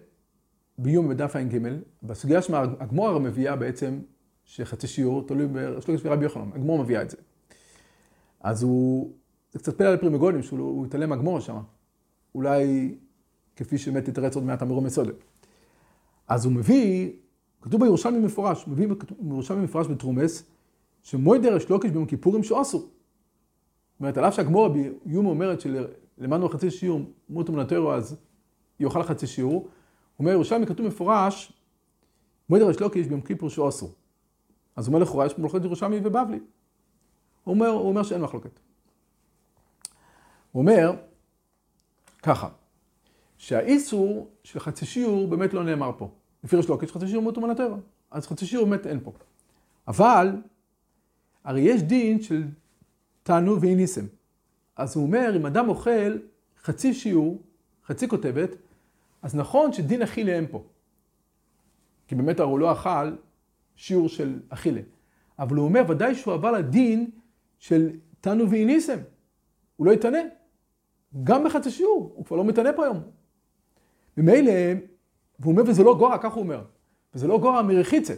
ביום 0.79 1.09
בדף 1.09 1.37
ע"ג, 1.37 1.59
בסוגיה 2.03 2.43
שהגמור 2.43 3.09
הרי 3.09 3.21
מביאה 3.21 3.57
בעצם 3.57 4.01
שחצי 4.45 4.87
שיעור 4.87 5.27
תלוי 5.27 5.47
בשלושת 5.47 6.07
רבי 6.07 6.25
יוחנן, 6.25 6.51
הגמור 6.55 6.83
מביאה 6.83 7.03
את 7.03 7.11
זה. 7.11 7.17
אז 8.41 8.63
הוא, 8.63 9.13
זה 9.53 9.59
קצת 9.59 9.79
פלא 9.79 9.89
על 9.89 9.97
פרימגונים 9.97 10.43
שהוא 10.43 10.87
התעלם 10.87 11.11
מהגמור 11.11 11.41
שם. 11.41 11.57
אולי 12.35 12.95
כפי 13.57 13.79
שבאמת 13.79 14.05
תתרץ 14.05 14.35
עוד 14.35 14.45
מעט 14.45 14.63
המרום 14.63 14.85
מסודה. 14.85 15.13
אז 16.29 16.45
הוא 16.45 16.53
מביא, 16.53 17.13
כתוב 17.63 17.81
בירושלמי 17.81 18.19
מפורש, 18.19 18.65
הוא 18.65 18.73
מביא 18.73 18.89
בירושלמי 19.19 19.65
מפורש 19.65 19.87
בתרומס, 19.87 20.45
שמוידר 21.03 21.57
השלוקש 21.57 21.91
ביום 21.91 22.07
כיפורים 22.07 22.43
שאסו. 22.43 22.79
זאת 22.79 22.91
אומרת, 24.01 24.19
על 24.19 24.29
אף 24.29 24.35
שהגמור 24.35 24.69
ביום 25.05 25.27
אומרת 25.27 25.61
שלמדנו 25.61 26.49
חצי 26.49 26.71
שיעור 26.71 27.01
מותו 27.29 27.53
מנטרו, 27.53 27.93
אז 27.93 28.17
יאכל 28.81 29.03
חצי 29.03 29.27
שיעור, 29.27 29.69
אומר, 30.19 30.33
ירושלמי 30.33 30.67
כתוב 30.67 30.87
מפורש, 30.87 31.53
מוידר 32.49 32.69
השלוקש 32.69 33.07
ביום 33.07 33.21
כיפור 33.21 33.51
שאסו. 33.51 33.91
אז 34.77 34.87
הוא 34.87 34.95
אומר 34.95 35.05
לכאורה, 35.05 35.27
יש 35.27 35.39
מלוכות 35.39 35.65
ירושלמי 35.65 36.01
ובבלי. 36.05 36.39
הוא 37.45 37.55
אומר, 37.55 37.69
הוא 37.69 37.89
אומר 37.89 38.03
שאין 38.03 38.21
מחלוקת. 38.21 38.61
הוא 40.53 40.61
אומר, 40.61 40.93
ככה, 42.23 42.49
שהאיסור 43.39 44.31
של 44.45 44.61
חצי 44.61 44.87
שיעור 44.87 45.29
באמת 45.29 45.55
לא 45.55 45.65
נאמר 45.65 45.91
פה. 45.99 46.11
לפי 46.45 46.57
ראש 46.57 46.69
לוקש 46.69 46.93
חצי 46.93 47.09
שיעור 47.09 47.23
מותו 47.23 47.41
מן 47.41 47.51
הטבע. 47.51 47.77
אז 48.11 48.27
חצי 48.27 48.47
שיעור 48.47 48.67
באמת 48.67 48.87
אין 48.87 49.01
פה. 49.01 49.13
אבל, 49.89 50.37
הרי 51.45 51.61
יש 51.61 51.83
דין 51.83 52.23
של 52.23 52.45
תענו 53.23 53.61
ואי 53.61 53.75
ניסם. 53.75 54.05
אז 54.77 54.97
הוא 54.97 55.05
אומר, 55.05 55.37
אם 55.37 55.47
אדם 55.47 55.69
אוכל 55.69 56.19
חצי 56.63 56.95
שיעור, 56.95 57.43
חצי 57.85 58.09
כותבת, 58.09 58.51
אז 59.23 59.37
נכון 59.37 59.73
שדין 59.73 60.03
אכילה 60.03 60.33
אין 60.33 60.47
פה. 60.51 60.65
כי 62.09 62.15
באמת 62.15 62.41
הרי 62.41 62.51
הוא 62.51 62.59
לא 62.59 62.73
אכל 62.73 63.17
שיעור 63.77 64.09
של 64.09 64.41
אכילה. 64.49 64.81
אבל 65.39 65.57
הוא 65.57 65.65
אומר, 65.65 65.83
ודאי 65.89 66.15
שהוא 66.15 66.35
עבר 66.35 66.53
לדין 66.53 67.11
של 67.59 67.91
תנו 68.21 68.51
ואי 68.51 68.65
ניסם. 68.65 68.99
הוא 69.77 69.87
לא 69.87 69.93
יתענה. 69.93 70.19
גם 71.25 71.45
בחצי 71.45 71.71
שיעור, 71.71 72.13
הוא 72.15 72.25
כבר 72.25 72.37
לא 72.37 72.45
מתענה 72.45 72.73
פה 72.73 72.85
היום. 72.85 73.03
ממילא, 74.17 74.53
והוא 75.41 75.53
אומר, 75.53 75.63
וזה 75.67 75.85
לא 75.85 75.95
גורע, 75.99 76.19
כך 76.19 76.33
הוא 76.33 76.43
אומר, 76.43 76.63
וזה 77.15 77.27
לא 77.27 77.39
גורע 77.39 77.63
מרחיצה. 77.63 78.15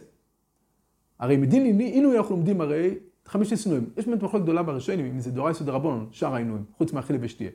הרי 1.18 1.36
מדין 1.36 1.78
עינוי 1.80 2.18
אנחנו 2.18 2.34
לומדים 2.34 2.60
הרי 2.60 2.94
חמישה 3.26 3.56
סינויים. 3.56 3.84
יש 3.96 4.06
באמת 4.06 4.22
מחלוקת 4.22 4.44
גדולה 4.44 4.62
בראשונים, 4.62 5.06
אם 5.06 5.20
זה 5.20 5.30
דורייסא 5.30 5.64
דרבנון, 5.64 6.08
שאר 6.10 6.34
העינויים, 6.34 6.64
חוץ 6.76 6.92
מאכילה 6.92 7.18
ושתייה. 7.22 7.50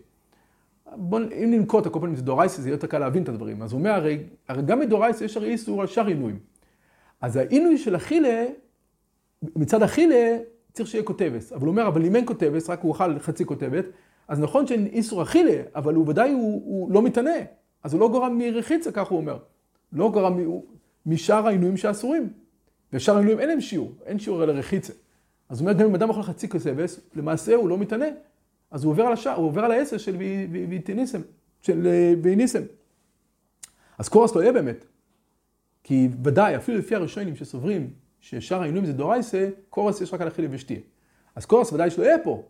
בוא, 0.95 1.19
אם 1.19 1.51
ננקוט, 1.51 1.85
הכל 1.85 1.99
פעם 1.99 2.15
זה 2.15 2.21
דורייסא, 2.21 2.61
זה 2.61 2.69
יהיה 2.69 2.73
יותר 2.73 2.87
קל 2.87 2.99
להבין 2.99 3.23
את 3.23 3.29
הדברים. 3.29 3.61
אז 3.61 3.71
הוא 3.71 3.79
אומר, 3.79 3.91
הרי, 3.91 4.23
הרי 4.47 4.61
גם 4.61 4.79
מדורייסא 4.79 5.23
יש 5.23 5.37
הרי 5.37 5.49
איסור 5.49 5.81
על 5.81 5.87
שאר 5.87 6.07
עינויים. 6.07 6.39
אז 7.21 7.35
העינוי 7.35 7.77
של 7.77 7.95
אכילה, 7.95 8.45
מצד 9.55 9.83
אכילה 9.83 10.37
צריך 10.73 10.89
שיהיה 10.89 11.03
כותבס. 11.03 11.53
אבל 11.53 11.61
הוא 11.61 11.69
אומר, 11.69 11.87
אבל 11.87 12.05
אם 12.05 12.15
אין 12.15 12.25
כותבס, 12.25 12.69
רק 12.69 12.81
הוא 12.81 12.95
אכל 12.95 13.19
חצי 13.19 13.45
כותבת, 13.45 13.85
אז 14.27 14.39
נכון 14.39 14.67
שאין 14.67 14.85
איסור 14.85 15.23
אכילה, 15.23 15.61
אבל 15.75 15.93
הוא 15.95 16.09
ודאי 16.09 16.31
הוא, 16.31 16.61
הוא 16.65 16.91
לא 16.91 17.01
מתענה. 17.01 17.39
אז 17.83 17.93
הוא 17.93 18.01
לא 18.01 18.09
גורם 18.09 18.37
מרחיצה, 18.37 18.91
כך 18.91 19.07
הוא 19.07 19.17
אומר. 19.17 19.37
לא 19.93 20.11
גורם 20.11 20.39
משאר 21.05 21.47
העינויים 21.47 21.77
שאסורים. 21.77 22.29
ושאר 22.93 23.15
העינויים 23.15 23.39
אין 23.39 23.49
להם 23.49 23.61
שיעור, 23.61 23.91
אין 24.05 24.19
שיעור 24.19 24.41
על 24.41 24.49
הרחיצה. 24.49 24.93
אז 25.49 25.61
הוא 25.61 25.69
אומר, 25.69 25.79
גם 25.79 25.89
אם 25.89 25.95
אדם 25.95 26.09
אוכל 26.09 26.23
חצי 26.23 26.49
כוסבס, 26.49 26.99
למעשה 27.15 27.55
הוא 27.55 27.69
לא 27.69 27.77
מתענה. 27.77 28.05
אז 28.71 28.83
הוא 28.83 28.91
עובר 28.91 29.03
על 29.03 29.13
השער, 29.13 29.35
הוא 29.35 29.45
עובר 29.45 29.65
על 29.65 29.71
העשר 29.71 29.97
של 29.97 30.15
ויטיניסם, 30.69 31.21
של 31.61 31.87
אה, 31.87 32.13
ויניסם. 32.21 32.61
אז 33.97 34.09
קורס 34.09 34.35
לא 34.35 34.41
יהיה 34.41 34.51
באמת. 34.51 34.85
כי 35.83 36.09
ודאי, 36.23 36.55
אפילו 36.55 36.77
לפי 36.77 36.95
הראשונים 36.95 37.35
שסוברים 37.35 37.89
ששאר 38.19 38.61
העינויים 38.61 38.85
זה 38.85 38.93
דורייסה, 38.93 39.49
קורס 39.69 40.01
יש 40.01 40.13
רק 40.13 40.21
על 40.21 40.27
אכילה 40.27 40.47
ושתייה. 40.51 40.79
אז 41.35 41.45
קורס 41.45 41.73
ודאי 41.73 41.89
שלא 41.89 42.03
יהיה 42.03 42.17
פה, 42.23 42.43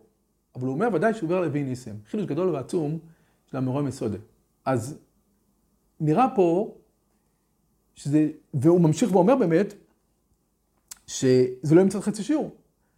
אבל 0.56 0.66
הוא 0.66 0.74
אומר 0.74 0.88
ודאי 0.92 1.14
שהוא 1.14 1.26
עובר 1.26 1.36
על 1.38 1.48
ויניסם. 1.48 1.94
חידוש 2.10 2.26
גדול 2.26 2.48
ועצום 2.48 2.98
של 3.50 3.56
המרום 3.56 3.84
מסודה. 3.84 4.18
אז 4.64 4.98
נראה 6.00 6.26
פה 6.34 6.77
שזה, 7.98 8.28
והוא 8.54 8.80
ממשיך 8.80 9.14
ואומר 9.14 9.36
באמת, 9.36 9.74
שזה 11.06 11.74
לא 11.74 11.80
ימצא 11.80 12.00
חצי 12.00 12.22
שיעור. 12.22 12.50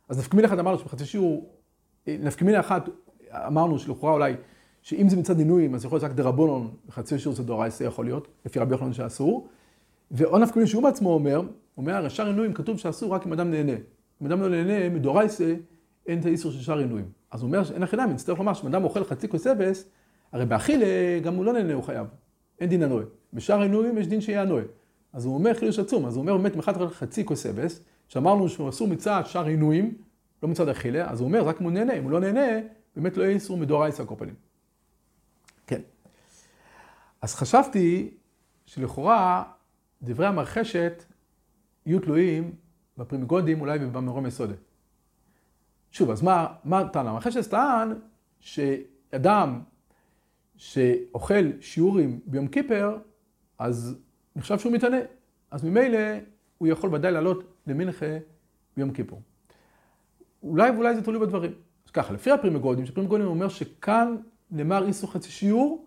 אז 0.08 0.18
נפקמינה 0.18 0.48
אחת 0.48 0.58
אמרנו 0.58 0.78
שבחצי 0.78 1.04
שיעור, 1.04 1.50
נפקמינה 2.06 2.60
אחת 2.60 2.88
אמרנו 3.32 3.78
שלכאורה 3.78 4.12
אולי, 4.12 4.34
שאם 4.82 5.08
זה 5.08 5.16
מצד 5.16 5.38
עינויים, 5.38 5.74
אז 5.74 5.84
יכול 5.84 5.96
להיות 5.96 6.10
רק 6.10 6.16
דרבונון, 6.16 6.70
חצי 6.90 7.18
שיעור 7.18 7.36
זה 7.36 7.42
דורייסה 7.42 7.84
יכול 7.84 8.04
להיות, 8.04 8.28
לפי 8.46 8.58
רבי 8.58 8.74
יוחנן 8.74 8.92
שאסור. 8.92 9.48
ועוד 10.10 10.42
נפקמינה 10.42 10.66
שהוא 10.66 10.82
בעצמו 10.82 11.14
אומר, 11.14 11.42
אומר, 11.76 12.08
שער 12.08 12.26
עינויים 12.26 12.52
כתוב 12.52 12.78
שאסור 12.78 13.14
רק 13.14 13.26
אם 13.26 13.32
אדם 13.32 13.50
נהנה. 13.50 13.76
אם 14.22 14.26
אדם 14.26 14.42
לא 14.42 14.48
נהנה, 14.48 14.88
מדורייסה, 14.88 15.54
אין 16.06 16.20
את 16.20 16.24
האיסור 16.24 16.52
של 16.52 16.60
שער 16.60 16.78
עינויים. 16.78 17.06
אז 17.30 17.42
הוא 17.42 17.46
אומר, 17.48 17.62
אין 17.74 17.82
הכי 17.82 17.96
נמי, 17.96 18.12
נצטרך 18.12 18.38
לומר, 18.38 18.54
שאם 18.54 18.68
אדם 18.68 18.84
אוכל 18.84 19.04
חצי 19.04 19.28
כוסבס, 19.28 19.84
הרי 20.32 20.46
באכילה 20.46 20.86
גם 21.22 21.34
הוא 21.34 21.44
לא 21.44 21.52
נהנה, 21.52 21.74
הוא 21.74 21.82
חייב. 21.82 22.06
אין 22.60 22.68
דין 22.68 22.82
הנועה. 22.82 23.04
בשער 23.32 23.60
עינויים 23.60 23.98
יש 23.98 24.06
דין 24.06 24.20
שיהיה 24.20 24.42
הנועה. 24.42 24.62
אז 25.12 25.24
הוא 25.24 25.34
אומר 25.34 25.54
חידוש 25.54 25.78
עצום, 25.78 26.06
אז 26.06 26.16
הוא 26.16 26.22
אומר 26.22 26.36
באמת 26.36 26.56
מחד 26.56 26.88
חצי 26.88 27.24
כוסבס, 27.24 27.80
שאמרנו 28.08 28.48
שהוא 28.48 28.68
אסור 28.68 28.88
מצד 28.88 29.22
שער 29.26 29.46
עינויים, 29.46 29.94
לא 30.42 30.48
מצד 30.48 30.68
אכילה, 30.68 31.10
אז 31.10 31.20
הוא 31.20 31.26
אומר, 31.26 31.42
רק 31.42 31.60
אם 31.60 31.64
הוא 31.64 31.72
נהנה, 31.72 31.92
אם 31.92 32.02
הוא 32.02 32.10
לא 32.10 32.20
נהנה, 32.20 32.48
באמת 32.96 33.16
לא 33.16 33.22
יהיה 33.22 33.34
איסור 33.34 33.56
מדורייסה 33.56 34.04
כל 34.04 34.14
פנים. 34.18 34.34
כן. 35.66 35.80
אז 37.22 37.34
חשבתי 37.34 38.10
שלכאורה 38.66 39.42
דברי 40.02 40.26
המרחשת 40.26 41.04
יהיו 41.86 42.00
תלויים 42.00 42.54
בפרי 42.98 43.26
מגדים 43.26 43.60
אולי 43.60 43.78
ובמרומי 43.82 44.26
שדה. 44.26 44.54
שוב, 45.90 46.10
אז 46.10 46.22
מה, 46.22 46.46
מה 46.64 46.88
טען? 46.88 47.06
המרחשת 47.06 47.50
טען 47.50 47.94
שאדם 48.40 49.60
שאוכל 50.56 51.50
שיעורים 51.60 52.20
ביום 52.26 52.48
כיפור, 52.48 52.98
אז 53.58 53.98
נחשב 54.36 54.58
שהוא 54.58 54.72
מתענה. 54.72 54.96
אז 55.50 55.64
ממילא 55.64 55.98
הוא 56.58 56.68
יכול 56.68 56.94
ודאי 56.94 57.12
לעלות 57.12 57.44
למנחה 57.66 58.18
ביום 58.76 58.90
כיפור. 58.90 59.22
אולי 60.42 60.70
ואולי 60.70 60.94
זה 60.94 61.02
תלוי 61.02 61.26
בדברים. 61.26 61.52
אז 61.86 61.90
ככה, 61.90 62.12
לפי 62.12 62.30
הפרי 62.30 62.53
מגדים, 62.53 62.86
שפרי 62.86 63.06
מגדים 63.06 63.26
אומר 63.26 63.48
שכאן 63.48 64.16
נאמר 64.50 64.86
איסור 64.86 65.12
חצי 65.12 65.30
שיעור, 65.30 65.86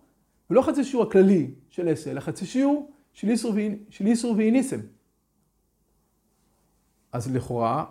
ולא 0.49 0.61
חצי 0.61 0.83
שיעור 0.83 1.05
הכללי 1.05 1.51
של 1.69 1.87
עשר, 1.87 2.11
אלא 2.11 2.19
חצי 2.19 2.45
שיעור 2.45 2.91
של 3.13 3.29
איסור, 3.29 3.53
של 3.89 4.05
איסור 4.05 4.35
ואיניסם. 4.37 4.79
אז 7.11 7.35
לכאורה, 7.35 7.85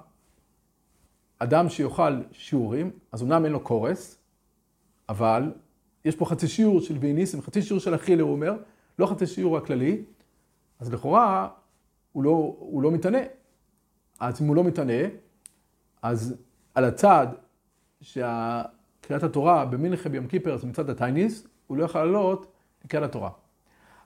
אדם 1.38 1.68
שיאכל 1.68 2.23
שיעורים, 2.32 2.90
אז 3.12 3.23
אמנם 3.23 3.44
אין 3.44 3.52
לו 3.52 3.61
קורס, 3.61 4.18
אבל 5.09 5.52
יש 6.04 6.16
פה 6.16 6.25
חצי 6.25 6.49
שיעור 6.49 6.80
של 6.80 6.97
ואיניסם, 7.00 7.40
חצי 7.40 7.62
שיעור 7.62 7.80
של 7.80 7.94
אכילה, 7.94 8.23
הוא 8.23 8.32
אומר, 8.32 8.56
לא 8.99 9.06
חצי 9.06 9.26
שיעור 9.26 9.56
הכללי, 9.56 10.02
אז 10.82 10.92
לכאורה 10.92 11.48
הוא 12.12 12.24
לא, 12.24 12.56
הוא 12.58 12.82
לא 12.82 12.90
מתענה. 12.90 13.18
אז 14.20 14.42
אם 14.42 14.46
הוא 14.46 14.56
לא 14.56 14.64
מתענה, 14.64 15.02
אז 16.02 16.36
על 16.74 16.84
הצד 16.84 17.26
שקריאת 18.00 19.22
התורה 19.22 19.64
במינכה 19.64 20.08
ביום 20.08 20.26
כיפר 20.26 20.56
זה 20.56 20.66
מצד 20.66 20.90
הטייניס, 20.90 21.46
הוא 21.66 21.76
לא 21.76 21.84
יכול 21.84 22.00
לעלות 22.00 22.52
לקריאת 22.84 23.04
התורה. 23.04 23.30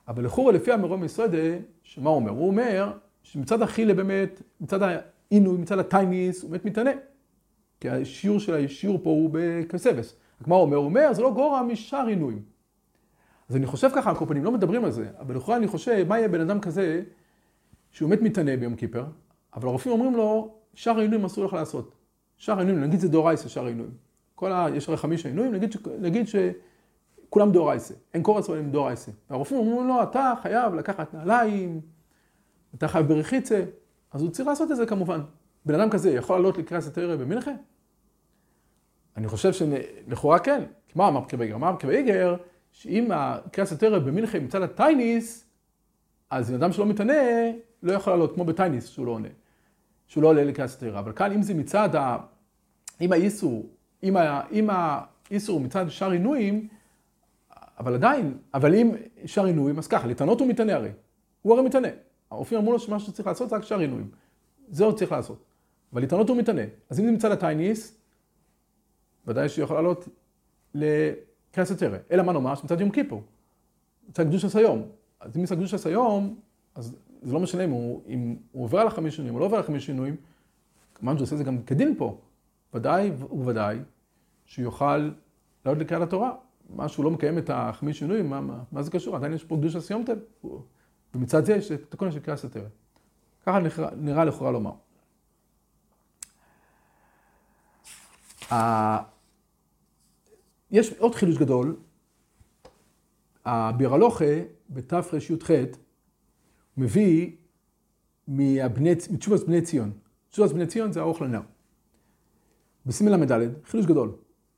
אבל 0.09 0.25
לכאורה 0.25 0.53
לפי 0.53 0.73
המרום 0.73 1.01
מסודה, 1.01 1.39
שמה 1.83 2.11
הוא 2.11 2.17
אומר? 2.17 2.31
הוא 2.31 2.47
אומר 2.47 2.93
שמצד 3.23 3.63
החילה 3.63 3.95
באמת, 3.95 4.43
מצד 4.61 4.81
העינוי, 4.83 5.59
מצד 5.59 5.79
הטייניס, 5.79 6.43
הוא 6.43 6.51
באמת 6.51 6.65
מתענה. 6.65 6.91
כי 7.81 7.91
השיעור 7.91 8.41
של 8.41 8.65
השיעור 8.65 9.01
פה 9.03 9.11
הוא 9.11 9.31
בכסבס. 9.33 10.17
רק 10.41 10.49
מה 10.49 10.55
הוא 10.55 10.63
אומר? 10.63 10.77
הוא 10.77 10.85
אומר, 10.85 11.13
זה 11.13 11.23
לא 11.23 11.33
גורע 11.33 11.63
משאר 11.63 12.07
עינויים. 12.07 12.56
אז 13.49 13.57
אני 13.57 13.67
חושב 13.67 13.89
ככה, 13.95 14.11
על 14.11 14.17
כל 14.17 14.25
פנים, 14.29 14.45
לא 14.45 14.53
מדברים 14.53 14.85
על 14.85 14.91
זה, 14.91 15.09
אבל 15.19 15.37
לכאורה 15.37 15.57
אני 15.57 15.67
חושב, 15.67 16.05
מה 16.09 16.19
יהיה 16.19 16.29
בן 16.29 16.41
אדם 16.41 16.61
כזה, 16.61 17.03
שהוא 17.91 18.11
באמת 18.11 18.23
מתענה 18.23 18.57
ביום 18.57 18.77
כיפר, 18.77 19.05
אבל 19.55 19.69
הרופאים 19.69 19.93
אומרים 19.93 20.17
לו, 20.17 20.55
שאר 20.75 20.99
העינויים 20.99 21.25
אסור 21.25 21.45
לך 21.45 21.53
לעשות. 21.53 21.95
שאר 22.37 22.57
העינויים, 22.57 22.81
נגיד 22.81 23.01
זה 23.01 23.09
דאורייסה, 23.09 23.49
שאר 23.49 23.65
העינויים. 23.65 23.93
כל 24.35 24.53
ה... 24.53 24.67
יש 24.75 24.89
הרי 24.89 24.97
חמישה 24.97 25.29
עינויים, 25.29 25.53
נגיד, 25.55 25.73
ש... 25.73 25.77
נגיד 26.01 26.27
שכולם 26.29 27.53
דאורייסה. 27.53 27.95
אין 28.15 28.23
קורס 28.23 28.49
אבל 28.49 28.59
הם 28.59 28.71
דאורייסה. 28.71 29.11
והרופאים 29.31 29.59
אומרים 29.61 29.89
לו, 29.89 30.03
אתה 30.03 30.35
חייב 30.43 30.75
לקחת 30.75 31.15
נעליים, 31.15 31.81
אתה 32.75 32.89
חייב 32.89 33.09
ברחיצה, 33.09 33.65
אז 34.13 34.23
הוא 34.23 34.31
צריך 34.31 34.49
לעשות 34.49 34.71
את 34.71 34.77
זה 34.77 34.87
כמובן. 34.87 35.21
בן 35.67 35.75
אדם 35.75 35.91
כזה 35.91 36.11
יכול 36.11 36.37
לעלות 36.37 36.59
לקראת 36.59 36.83
סטריה 36.83 37.17
במנחה? 37.17 37.51
אני 39.17 39.29
חושב 39.29 39.53
שלכאורה 39.53 40.39
כן. 40.39 40.65
מה 40.95 41.09
אמר 41.09 41.25
פקבייגר? 41.25 41.55
אמר 41.55 41.77
פקבייגר, 41.77 42.37
שאם 42.77 43.13
הקריאת 43.13 43.69
סטריה 43.69 44.01
במנחה 44.01 44.41
מצד 44.41 44.63
הטייניס, 44.63 45.45
אז 46.31 46.55
אדם 46.55 46.73
שלא 46.73 46.87
מתענה, 46.87 47.13
לא 47.83 47.93
יכול 47.93 48.13
לעלות, 48.13 48.35
כמו 48.35 48.45
בטייניס 48.45 48.89
שהוא 48.89 49.07
לא 49.07 49.11
עונה. 49.11 49.29
שהוא 50.07 50.23
לא 50.23 50.29
עולה 50.29 50.45
לקריאת 50.45 50.71
סטריה. 50.71 50.99
אבל 50.99 51.13
כאן 51.13 51.33
אם 51.33 51.43
זה 51.43 51.55
מצד 51.55 51.97
ה... 51.97 52.17
אם 53.01 53.13
האיסור, 53.13 53.67
אם, 54.03 54.17
ה... 54.17 54.41
אם 54.53 54.69
האיסור 54.71 55.61
מצד 55.61 55.89
שאר 55.89 56.11
עינויים, 56.11 56.69
אבל 57.79 57.95
עדיין, 57.95 58.39
אבל 58.55 58.75
אם 58.75 58.91
שאר 59.27 59.45
עינויים, 59.45 59.79
אז 59.79 59.89
ככה, 59.89 60.07
לטענות 60.07 60.41
הוא 60.41 60.49
מתענה 60.49 60.75
הרי. 60.75 60.91
הוא 61.43 61.55
הרי 61.55 61.63
מתענה. 61.63 61.89
הרופאים 62.31 62.61
אמרו 62.61 62.73
לו 62.73 62.79
שמה 62.79 63.01
שצריך 63.01 63.27
לעשות 63.27 63.49
זה 63.49 63.57
רק 63.57 63.63
שאר 63.63 63.79
עינויים. 63.79 64.11
זה 64.69 64.85
עוד 64.85 64.99
צריך 64.99 65.13
לעשות. 65.13 65.45
אבל 65.93 66.03
לטענות 66.03 66.29
הוא 66.29 66.37
מתענה. 66.37 66.63
אז 66.91 67.01
אם 67.01 67.05
זה 67.05 67.13
מצד 67.13 67.31
הטייניס, 67.31 67.99
ודאי 69.27 69.49
שהוא 69.49 69.65
יכול 69.65 69.77
לעלות 69.77 70.09
לקריאת 71.57 71.69
סטריה. 71.69 71.99
אלא 72.11 72.23
מה 72.23 72.33
נאמר? 72.33 72.55
שמצד 72.55 72.81
יום 72.81 72.91
כיפור. 72.91 73.23
מצד 74.09 74.27
קדוש 74.27 74.45
הסיום. 74.45 74.83
אז 75.21 75.37
אם 75.37 75.43
מצד 75.43 75.55
קדוש 75.55 75.75
הסיום, 75.75 76.41
אז 76.75 76.97
זה 77.23 77.33
לא 77.33 77.41
משנה 77.41 77.65
אם 77.65 77.71
הוא, 77.71 78.03
אם 78.09 78.37
הוא 78.53 78.65
עובר 78.65 78.79
על 78.79 78.87
החמש 78.87 79.17
שינויים 79.17 79.35
או 79.35 79.41
לא 79.41 79.45
עובר 79.45 79.57
על 79.57 79.63
החמש 79.63 79.87
שינויים, 79.87 80.17
כמובן 80.95 81.17
שהוא 81.17 81.25
עושה 81.25 81.35
את 81.35 81.39
זה 81.39 81.45
גם 81.45 81.63
כדין 81.63 81.95
פה. 81.99 82.19
ודאי 82.75 83.11
וודאי 83.31 83.79
שהוא 84.45 84.63
יוכל 84.63 85.11
לעלות 85.65 85.81
לקריאת 85.81 86.03
התורה. 86.03 86.33
מה 86.71 86.89
שהוא 86.89 87.05
לא 87.05 87.11
מקיים 87.11 87.39
את 87.39 87.51
החמש 87.51 87.99
שינויים, 87.99 88.31
מה, 88.31 88.41
מה, 88.41 88.63
מה 88.73 88.83
זה 88.83 88.91
קשור? 88.91 89.17
עדיין 89.17 89.33
יש 89.33 89.45
פה 89.45 89.57
קדוש 89.57 89.77
הסיומתל. 89.77 90.19
ומצד 91.15 91.45
זה 91.45 91.55
יש 91.55 91.73
את 91.73 91.83
התיקון 91.83 92.13
של 92.13 92.21
קריאת 92.21 92.39
סתרת. 92.39 92.71
ככה 93.47 93.59
נראה, 93.59 93.91
נראה 93.97 94.25
לכאורה 94.25 94.51
לומר. 94.51 94.73
יש 100.77 100.93
עוד 100.93 101.15
חידוש 101.15 101.37
גדול, 101.37 101.77
הבירלוכה 103.45 104.25
בתרי"ח 104.71 105.51
מביא 106.77 107.37
מתשובת 108.29 109.47
בני 109.47 109.63
ציון. 109.63 109.93
תשובת 110.31 110.53
בני 110.53 110.67
ציון 110.67 110.93
זה 110.93 111.01
האוכל 111.01 111.25
לנר. 111.25 111.41
בסימן 112.87 113.21
ל"ד, 113.21 113.49
חידוש 113.65 113.87
גדול. 113.87 114.13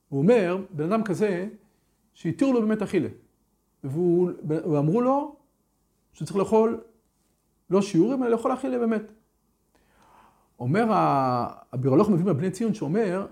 הוא 0.09 0.19
אומר, 0.19 0.65
בן 0.71 0.93
אדם 0.93 1.05
כזה, 1.05 1.49
שהתירו 2.15 2.53
לו 2.53 2.61
באמת 2.61 2.83
אכילה. 2.83 3.09
ואמרו 4.45 5.01
לו 5.01 5.37
שצריך 6.13 6.37
לאכול 6.37 6.81
לא 7.71 7.83
שיעורים, 7.83 8.23
אלא 8.23 8.31
לאכול 8.31 8.53
אכילה 8.55 8.79
באמת. 8.79 9.13
אומר 10.61 10.85
הבירולוג 10.91 12.11
מביא 12.11 12.25
מבני 12.25 12.51
ציון 12.51 12.75
שאומר 12.75 13.27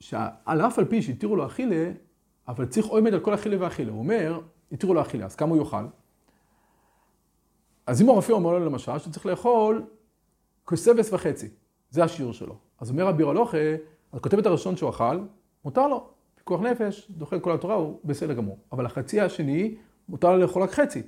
שעל 0.00 0.60
אף 0.60 0.78
על 0.78 0.84
פי 0.84 1.02
שהתירו 1.02 1.36
לו 1.36 1.46
אכילה, 1.46 1.90
אבל 2.48 2.66
צריך 2.66 2.86
עומד 2.86 3.14
על 3.14 3.20
כל 3.20 3.34
אכילה 3.34 3.56
ואכילה. 3.60 3.92
הוא 3.92 3.98
אומר, 3.98 4.40
התירו 4.72 4.94
לו 4.94 5.00
אכילה, 5.00 5.24
אז 5.24 5.36
כמה 5.36 5.54
הוא 5.54 5.58
יאכל? 5.58 5.84
אז 7.86 8.02
אם 8.02 8.08
הרופא 8.08 8.32
אומר 8.32 8.58
לו 8.58 8.66
למשל 8.66 8.98
שצריך 8.98 9.26
לאכול 9.26 9.86
כסבס 10.66 11.12
וחצי, 11.12 11.48
זה 11.90 12.04
השיעור 12.04 12.32
שלו. 12.32 12.54
אז 12.80 12.90
אומר 12.90 13.06
רבי 13.06 13.22
רלוכה, 13.22 13.58
הכותבת 14.12 14.46
הראשון 14.46 14.76
שהוא 14.76 14.90
אכל, 14.90 15.20
מותר 15.64 15.88
לו, 15.88 16.08
פיקוח 16.34 16.60
נפש, 16.60 17.10
דוחה 17.10 17.36
את 17.36 17.42
כל 17.42 17.52
התורה, 17.52 17.74
הוא 17.74 18.00
בסדר 18.04 18.34
גמור. 18.34 18.58
אבל 18.72 18.86
החצי 18.86 19.20
השני, 19.20 19.76
מותר 20.08 20.32
לו 20.32 20.38
לאכול 20.38 20.62
רק 20.62 20.70
חצי. 20.70 21.02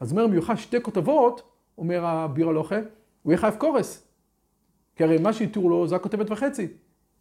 אז 0.00 0.12
אומר, 0.12 0.26
מיוחד 0.26 0.54
שתי 0.54 0.82
כותבות, 0.82 1.42
אומר 1.78 2.00
רבי 2.04 2.42
רלוכה, 2.42 2.76
הוא 3.22 3.32
יהיה 3.32 3.40
חייב 3.40 3.54
קורס. 3.54 4.08
כי 4.96 5.04
הרי 5.04 5.18
מה 5.18 5.32
שהתירו 5.32 5.68
לו 5.68 5.88
זה 5.88 5.96
הכותבת 5.96 6.30
וחצי. 6.30 6.68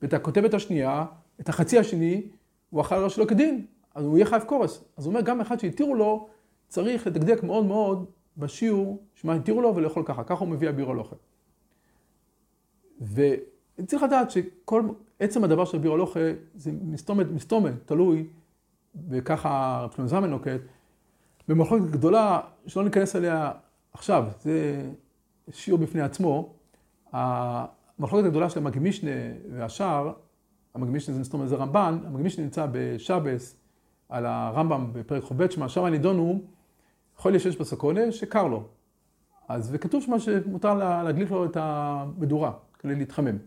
ואת 0.05 0.13
הכותבת 0.13 0.53
השנייה, 0.53 1.05
את 1.39 1.50
החצי 1.50 1.79
השני, 1.79 2.21
הוא 2.69 2.81
אכל 2.81 3.09
שלא 3.09 3.25
כדין, 3.25 3.65
אז 3.95 4.05
הוא 4.05 4.17
יהיה 4.17 4.25
חייב 4.25 4.43
קורס. 4.43 4.83
אז 4.97 5.05
הוא 5.05 5.12
אומר, 5.12 5.21
גם 5.21 5.41
אחד 5.41 5.59
שהתירו 5.59 5.95
לו, 5.95 6.27
צריך 6.67 7.07
לדקדק 7.07 7.43
מאוד 7.43 7.65
מאוד 7.65 8.05
בשיעור, 8.38 9.03
שמה 9.15 9.33
התירו 9.33 9.62
לו 9.62 9.75
ולאכול 9.75 10.03
ככה. 10.05 10.24
ככה 10.24 10.39
הוא 10.39 10.50
מביא 10.50 10.69
אביר 10.69 10.89
הלוכה. 10.89 11.15
וצריך 13.01 14.03
לדעת 14.03 14.31
שכל, 14.31 14.83
עצם 15.19 15.43
הדבר 15.43 15.65
של 15.65 15.77
אביר 15.77 15.91
הלוכה 15.91 16.19
זה 16.55 16.71
מסתומת, 16.81 17.27
מסתומת, 17.31 17.74
תלוי, 17.85 18.27
וככה 19.09 19.79
רב 20.00 20.07
זמן 20.07 20.29
נוקט, 20.29 20.62
במחלוקת 21.47 21.91
גדולה, 21.91 22.39
שלא 22.67 22.83
ניכנס 22.83 23.15
אליה 23.15 23.51
עכשיו, 23.93 24.25
זה 24.39 24.89
שיעור 25.51 25.79
בפני 25.79 26.01
עצמו, 26.01 26.53
המחלוקת 27.99 28.25
הגדולה 28.25 28.49
של 28.49 28.59
המגמישנה 28.59 29.11
והשאר, 29.51 30.13
המגמישנה 30.73 31.15
זה 31.15 31.21
מסתום 31.21 31.47
זה 31.47 31.55
רמב"ן, 31.55 31.99
המגמישנה 32.05 32.43
נמצא 32.43 32.67
בשבס 32.71 33.57
על 34.09 34.25
הרמב"ם 34.25 34.89
בפרק 34.93 35.23
חובט 35.23 35.51
שמה, 35.51 35.69
שם 35.69 35.85
נידונו 35.85 36.41
חולי 37.17 37.39
שיש 37.39 37.57
בסקונה 37.57 38.11
שקר 38.11 38.47
לו. 38.47 38.63
אז 39.47 39.69
וכתוב 39.73 40.03
שמה 40.03 40.19
שמותר 40.19 40.73
להדליק 41.03 41.31
לו 41.31 41.45
את 41.45 41.57
המדורה 41.59 42.51
כדי 42.79 42.95
להתחמם. 42.95 43.37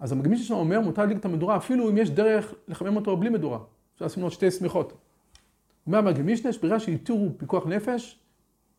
אז 0.00 0.12
המגמישנה 0.12 0.46
שם 0.46 0.54
אומר 0.54 0.80
מותר 0.80 1.02
להדליק 1.02 1.18
את 1.18 1.24
המדורה 1.24 1.56
אפילו 1.56 1.90
אם 1.90 1.98
יש 1.98 2.10
דרך 2.10 2.54
לחמם 2.68 2.96
אותו 2.96 3.16
בלי 3.16 3.30
מדורה. 3.30 3.58
אפשר 3.94 4.04
לשים 4.04 4.22
לו 4.22 4.30
שתי 4.30 4.50
שמיכות. 4.50 4.92
אומר 5.86 5.98
המגמישנה, 5.98 6.50
יש 6.50 6.58
ברירה 6.58 6.80
שהתירו 6.80 7.28
פיקוח 7.36 7.66
נפש, 7.66 8.18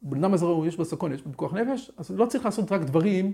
בן 0.01 0.24
אדם 0.24 0.34
הזה 0.34 0.46
יש 0.68 0.77
בסקונה, 0.77 1.16
יש 1.16 1.22
פיקוח 1.22 1.54
נפש, 1.54 1.92
אז 1.98 2.12
לא 2.12 2.25
צריך 2.25 2.46
לעשות 2.46 2.72
רק 2.72 2.82
דברים 2.82 3.34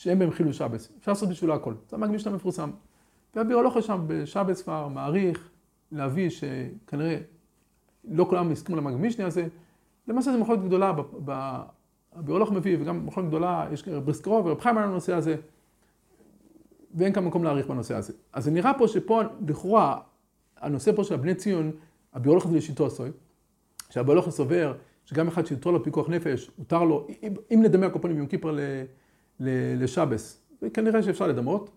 שאין 0.00 0.18
בהם 0.18 0.30
חילול 0.30 0.52
שבס. 0.52 0.92
אפשר 0.98 1.12
לעשות 1.12 1.28
בשבילו 1.28 1.54
הכל. 1.54 1.74
זה 1.88 1.96
המגמיש 1.96 2.26
המפורסם. 2.26 2.70
והביר 3.34 3.58
הלוך 3.58 3.82
שם 3.82 4.04
בשבס 4.06 4.62
כבר 4.62 4.88
מעריך 4.88 5.48
להביא 5.92 6.30
שכנראה 6.30 7.18
לא 8.04 8.26
כולם 8.28 8.50
הסכימו 8.50 8.78
למגמישני 8.78 9.24
הזה. 9.24 9.46
למעשה 10.08 10.32
זו 10.32 10.38
מחלוקת 10.38 10.62
גדולה, 10.62 10.92
הביר 12.12 12.36
הלוך 12.36 12.52
מביא, 12.52 12.76
וגם 12.80 13.06
מחלוקת 13.06 13.28
גדולה, 13.28 13.66
יש 13.72 13.88
בריסקרוב 13.88 14.46
ורב 14.46 14.60
חיים 14.60 14.78
על 14.78 14.84
הנושא 14.84 15.14
הזה, 15.14 15.36
ואין 16.94 17.12
כאן 17.12 17.24
מקום 17.24 17.44
להעריך 17.44 17.66
בנושא 17.66 17.94
הזה. 17.94 18.12
אז 18.32 18.44
זה 18.44 18.50
נראה 18.50 18.72
פה 18.78 18.88
שפה, 18.88 19.22
לכאורה, 19.48 20.00
הנושא 20.56 20.92
פה 20.96 21.04
של 21.04 21.14
הבני 21.14 21.34
ציון, 21.34 21.70
הביר 22.12 22.32
הלוך 22.32 22.48
זה 22.48 22.56
לשיטו 22.56 22.86
עשוי, 22.86 23.10
שהביר 23.90 24.12
הלוך 24.12 24.30
סובר 24.30 24.74
שגם 25.04 25.28
אחד 25.28 25.46
שיותר 25.46 25.70
לו 25.70 25.84
פיקוח 25.84 26.08
נפש, 26.08 26.50
מותר 26.58 26.84
לו, 26.84 27.06
אם 27.54 27.62
נדמה 27.62 27.86
הקופונים 27.86 28.18
יום 28.18 28.26
כיפר 28.26 28.50
לשבס. 29.40 30.40
וכנראה 30.62 31.02
שאפשר 31.02 31.26
לדמות. 31.26 31.70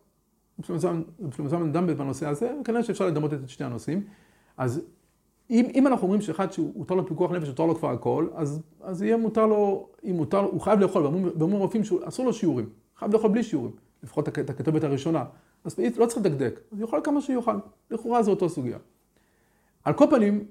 שלמה 0.62 1.72
דן 1.72 1.88
בנושא 1.88 2.28
הזה, 2.28 2.56
וכנראה 2.62 2.84
שאפשר 2.84 3.08
לדמות 3.08 3.34
את 3.34 3.50
שני 3.50 3.66
הנושאים. 3.66 4.04
אז 4.58 4.82
אם, 5.50 5.66
אם 5.76 5.88
אנחנו 5.88 6.04
אומרים 6.04 6.22
שאחד 6.22 6.52
שהותר 6.52 6.96
לו 6.96 7.08
פיקוח 7.08 7.32
נפש, 7.32 7.48
הותר 7.48 7.66
לו 7.66 7.76
כבר 7.76 7.90
הכל, 7.90 8.28
אז, 8.36 8.62
אז 8.82 9.02
יהיה 9.02 9.18
מותר 9.18 9.46
לו, 9.46 9.90
אם 10.04 10.16
מותר 10.16 10.42
לו, 10.42 10.50
הוא 10.50 10.62
חייב 10.62 10.80
לאכול, 10.80 11.04
ואומרים 11.04 11.62
רופאים 11.62 11.84
שאסור 11.84 12.26
לו 12.26 12.34
שיעורים, 12.34 12.70
חייב 12.98 13.14
לאכול 13.14 13.32
בלי 13.32 13.44
שיעורים, 13.44 13.72
לפחות 14.04 14.30
את 14.30 14.50
הכתובת 14.50 14.84
הראשונה. 14.84 15.26
אז 15.64 15.80
לא 15.98 16.06
צריך 16.06 16.26
לדקדק, 16.26 16.60
אז 16.72 16.80
יאכל 16.80 17.00
כמה 17.04 17.22
שיוכל, 17.22 17.56
לכאורה 17.92 18.24
זו 18.24 18.32
אותו 18.32 18.50
סוגיה. 18.50 18.78
על 19.84 19.94
כל 19.94 20.06
פנים, 20.10 20.46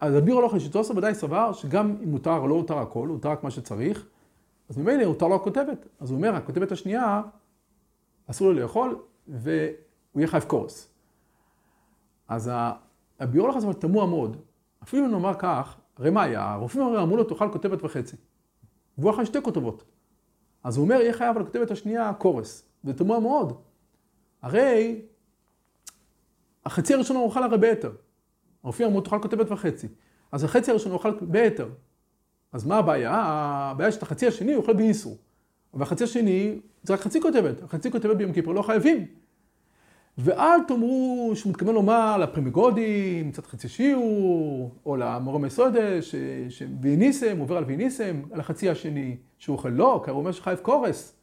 אז 0.00 0.14
הבירו 0.14 0.40
לא 0.40 0.48
חשבתו 0.48 0.96
ודאי 0.96 1.14
סבר 1.14 1.52
שגם 1.52 1.96
אם 2.04 2.10
מותר 2.10 2.36
או 2.36 2.48
לא 2.48 2.54
הותר 2.54 2.78
הכל, 2.78 3.08
הותר 3.08 3.28
רק 3.28 3.44
מה 3.44 3.50
שצריך, 3.50 4.06
אז 4.68 4.78
ממילא 4.78 5.04
הותר 5.04 5.28
לו 5.28 5.34
הכותבת. 5.34 5.86
אז 6.00 6.10
הוא 6.10 6.16
אומר, 6.16 6.34
הכותבת 6.34 6.72
השנייה, 6.72 7.22
אסור 8.26 8.48
לו 8.48 8.60
לאכול, 8.60 8.98
והוא 9.28 9.50
יהיה 10.16 10.28
חייב 10.28 10.42
קורס. 10.42 10.92
אז 12.28 12.50
הביולוג 13.20 13.56
הזה 13.56 13.72
תמוה 13.72 14.06
מאוד. 14.06 14.36
אפילו 14.82 15.08
נאמר 15.08 15.34
כך, 15.38 15.76
הרי 15.96 16.10
מה 16.10 16.22
היה? 16.22 16.52
הרופאים 16.52 16.82
הרי 16.82 17.02
אמרו 17.02 17.16
לו, 17.16 17.24
תאכל 17.24 17.52
כותבת 17.52 17.84
וחצי. 17.84 18.16
והוא 18.98 19.10
אכל 19.10 19.24
שתי 19.24 19.42
כותבות. 19.42 19.84
אז 20.64 20.76
הוא 20.76 20.84
אומר, 20.84 20.94
יהיה 20.94 21.12
חייב 21.12 21.36
על 21.36 21.42
הכותבת 21.42 21.70
השנייה 21.70 22.12
קורס. 22.14 22.68
זה 22.84 22.94
תמוה 22.94 23.20
מאוד. 23.20 23.60
הרי 24.42 25.02
החצי 26.64 26.94
הראשון 26.94 27.16
הוא 27.16 27.24
אוכל 27.24 27.42
הרי 27.42 27.58
ביתר. 27.58 27.92
הרופאים 28.62 28.88
אמרו, 28.88 29.00
תאכל 29.00 29.22
כותבת 29.22 29.50
וחצי. 29.50 29.88
אז 30.32 30.44
החצי 30.44 30.70
הראשון 30.70 30.92
הוא 30.92 30.98
אוכל 30.98 31.10
ביתר. 31.20 31.68
אז 32.56 32.66
מה 32.66 32.76
הבעיה? 32.76 33.12
הבעיה 33.14 33.92
שאת 33.92 34.02
החצי 34.02 34.26
השני 34.26 34.52
הוא 34.52 34.62
אוכל 34.62 34.72
באיסור. 34.72 35.16
והחצי 35.74 36.04
השני 36.04 36.58
זה 36.82 36.92
רק 36.92 37.00
חצי 37.00 37.20
כותבת. 37.20 37.62
החצי 37.62 37.90
כותבת 37.90 38.16
ביום 38.16 38.32
כיפור 38.32 38.54
לא 38.54 38.62
חייבים. 38.62 39.06
ואל 40.18 40.64
תאמרו 40.68 41.32
שהוא 41.34 41.50
מתכוון 41.50 41.74
לומר 41.74 42.16
לפרימיגודים, 42.18 43.32
קצת 43.32 43.46
חצי 43.46 43.68
שיעור, 43.68 44.74
או 44.86 44.96
למורם 44.96 45.42
מסודה, 45.42 46.02
שוויניסם, 46.48 47.38
עובר 47.38 47.56
על 47.56 47.64
ויניסם, 47.64 48.22
על 48.32 48.40
החצי 48.40 48.70
השני, 48.70 49.16
שהוא 49.38 49.56
אוכל 49.56 49.68
לא, 49.68 50.02
כי 50.04 50.10
הוא 50.10 50.18
אומר 50.18 50.32
שחייב 50.32 50.58
קורס. 50.58 51.16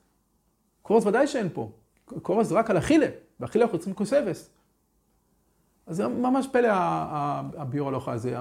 קורס 0.81 1.05
ודאי 1.05 1.27
שאין 1.27 1.49
פה. 1.53 1.71
קורס 2.05 2.47
זה 2.47 2.55
רק 2.55 2.69
על 2.69 2.77
אכילה, 2.77 3.07
ואכילה 3.39 3.65
אנחנו 3.65 3.77
צריכים 3.77 3.93
כוסבס. 3.93 4.49
אז 5.87 5.95
זה 5.95 6.07
ממש 6.07 6.47
פלא 6.51 6.69
הביור 6.71 7.87
הלוכה 7.87 8.11
הזה. 8.11 8.35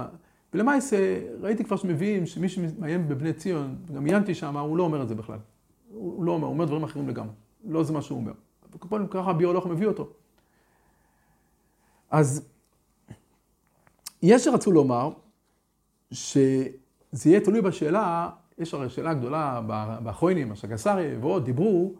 ולמעשה, 0.54 1.18
ראיתי 1.40 1.64
כבר 1.64 1.76
שמביאים 1.76 2.26
שמי 2.26 2.48
שמאיים 2.48 3.08
בבני 3.08 3.32
ציון, 3.32 3.76
גם 3.94 4.06
עיינתי 4.06 4.34
שם, 4.34 4.56
הוא 4.56 4.76
לא 4.76 4.82
אומר 4.82 5.02
את 5.02 5.08
זה 5.08 5.14
בכלל. 5.14 5.38
הוא 5.90 6.24
לא 6.24 6.32
אומר, 6.32 6.46
הוא 6.46 6.52
אומר 6.52 6.64
דברים 6.64 6.84
אחרים 6.84 7.08
לגמרי. 7.08 7.32
לא 7.64 7.82
זה 7.82 7.92
מה 7.92 8.02
שהוא 8.02 8.18
אומר. 8.18 8.32
וכפועל 8.74 9.06
ככה 9.10 9.30
הביולוג 9.30 9.68
מביא 9.68 9.86
אותו. 9.86 10.12
אז 12.10 12.48
יש 14.22 14.44
שרצו 14.44 14.72
לומר 14.72 15.10
שזה 16.10 16.70
יהיה 17.24 17.40
תלוי 17.40 17.60
בשאלה, 17.60 18.30
יש 18.58 18.74
הרי 18.74 18.90
שאלה 18.90 19.14
גדולה 19.14 19.60
באחרונים, 20.02 20.52
השגסרי 20.52 21.16
ועוד, 21.16 21.44
דיברו 21.44 21.94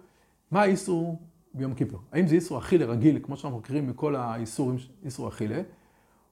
מה 0.50 0.62
האיסור 0.62 1.18
ביום 1.54 1.74
כיפור. 1.74 2.00
האם 2.12 2.26
זה 2.26 2.34
איסור 2.34 2.58
אכילה 2.58 2.86
רגיל, 2.86 3.18
כמו 3.22 3.36
שאנחנו 3.36 3.58
מכירים 3.58 3.86
מכל 3.86 4.16
האיסורים, 4.16 4.76
איסור 5.04 5.28
אכילה, 5.28 5.62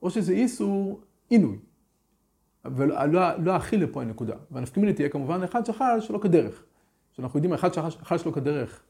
או 0.03 0.11
שזה 0.11 0.33
איסור 0.33 1.01
עינוי. 1.29 1.59
ולא 2.65 3.35
לא 3.39 3.57
אכילה 3.57 3.87
פה 3.93 4.03
הנקודה. 4.03 4.35
והנפקמילי 4.51 4.93
תהיה 4.93 5.09
כמובן 5.09 5.43
אחד 5.43 5.67
שאכל 5.67 6.01
שלא 6.01 6.19
כדרך. 6.19 6.65
שאנחנו 7.13 7.39
יודעים, 7.39 7.53
אחד 7.53 7.75
שאכל 7.75 8.19
שלא 8.19 8.31
כדרך 8.31 8.83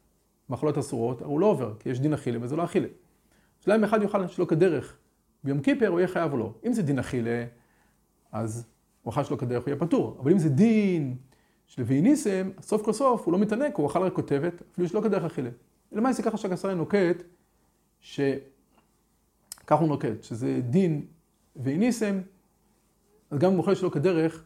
מחלות 0.48 0.78
אסורות, 0.78 1.22
הוא 1.22 1.40
לא 1.40 1.46
עובר, 1.46 1.74
כי 1.78 1.88
יש 1.88 2.00
דין 2.00 2.12
אכילה 2.12 2.38
וזה 2.42 2.56
לא 2.56 2.64
אכילה. 2.64 2.88
השאלה 3.60 3.76
אם 3.76 3.84
אחד 3.84 4.02
יאכל 4.02 4.26
שלא 4.26 4.44
כדרך 4.44 4.96
ביום 5.44 5.60
כיפר, 5.60 5.88
הוא 5.88 6.00
יהיה 6.00 6.08
חייב 6.08 6.32
או 6.32 6.36
לא. 6.36 6.54
אם 6.66 6.72
זה 6.72 6.82
דין 6.82 6.98
אכילה, 6.98 7.44
אז 8.32 8.66
הוא 9.02 9.12
אכל 9.12 9.24
שלא 9.24 9.36
כדרך, 9.36 9.62
הוא 9.62 9.70
יהיה 9.70 9.80
פטור. 9.80 10.16
אבל 10.20 10.30
אם 10.30 10.38
זה 10.38 10.48
דין 10.48 11.16
של 11.66 11.82
ואיניסם, 11.86 12.50
סוף 12.60 12.82
כל 12.82 12.92
סוף 12.92 13.24
הוא 13.24 13.32
לא 13.32 13.38
מתענק, 13.38 13.76
הוא 13.76 13.86
אכל 13.86 14.02
רק 14.02 14.12
כותבת, 14.12 14.62
אפילו 14.72 14.88
שלא 14.88 15.00
כדרך 15.00 15.24
אכילה. 15.24 15.50
למעשה 15.92 16.22
ככה 16.22 16.36
שהגסרי 16.36 16.74
נוקט, 16.74 17.22
שכך 18.00 18.40
הוא 19.68 19.88
נוקט, 19.88 20.22
שזה 20.22 20.60
דין 20.60 21.06
ואיניסם, 21.56 22.20
אז 23.30 23.38
גם 23.38 23.50
אם 23.50 23.56
הוא 23.56 23.60
אוכל 23.60 23.74
שלא 23.74 23.88
כדרך, 23.88 24.44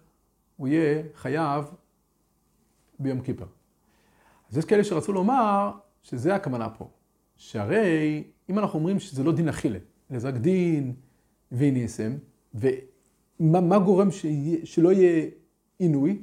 הוא 0.56 0.68
יהיה 0.68 1.02
חייב 1.14 1.64
ביום 2.98 3.20
כיפר. 3.20 3.46
אז 4.50 4.58
יש 4.58 4.64
כאלה 4.64 4.84
שרצו 4.84 5.12
לומר 5.12 5.70
שזה 6.02 6.34
הכוונה 6.34 6.68
פה. 6.70 6.88
שהרי 7.36 8.24
אם 8.48 8.58
אנחנו 8.58 8.78
אומרים 8.78 9.00
שזה 9.00 9.24
לא 9.24 9.32
דין 9.32 9.48
אכילה, 9.48 9.78
אלא 10.10 10.18
זה 10.18 10.28
רק 10.28 10.34
דין 10.34 10.94
ואיניסם, 11.52 12.12
ומה 12.54 13.78
גורם 13.78 14.10
שיה, 14.10 14.58
שלא 14.64 14.92
יהיה 14.92 15.26
עינוי? 15.78 16.22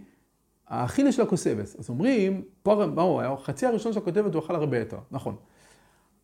האכילה 0.67 1.11
של 1.11 1.21
הכוסבס. 1.21 1.75
אז 1.79 1.89
אומרים, 1.89 2.43
פה 2.63 2.85
מה 2.95 3.01
הוא 3.01 3.19
היה? 3.19 3.31
החצי 3.31 3.65
הראשון 3.65 3.93
של 3.93 3.99
הכותבת 3.99 4.33
הוא 4.33 4.43
אכל 4.43 4.55
הרבה 4.55 4.79
יותר, 4.79 4.99
נכון. 5.11 5.35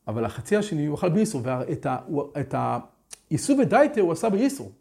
אבל 0.07 0.25
החצי 0.25 0.55
השני 0.55 0.85
הוא 0.85 0.95
אכל 0.95 1.09
באיסור, 1.09 1.41
ואת 1.43 2.55
האיסור 2.57 3.59
ודייטה 3.59 4.01
הוא 4.01 4.11
עשה 4.11 4.29
באיסור. 4.29 4.71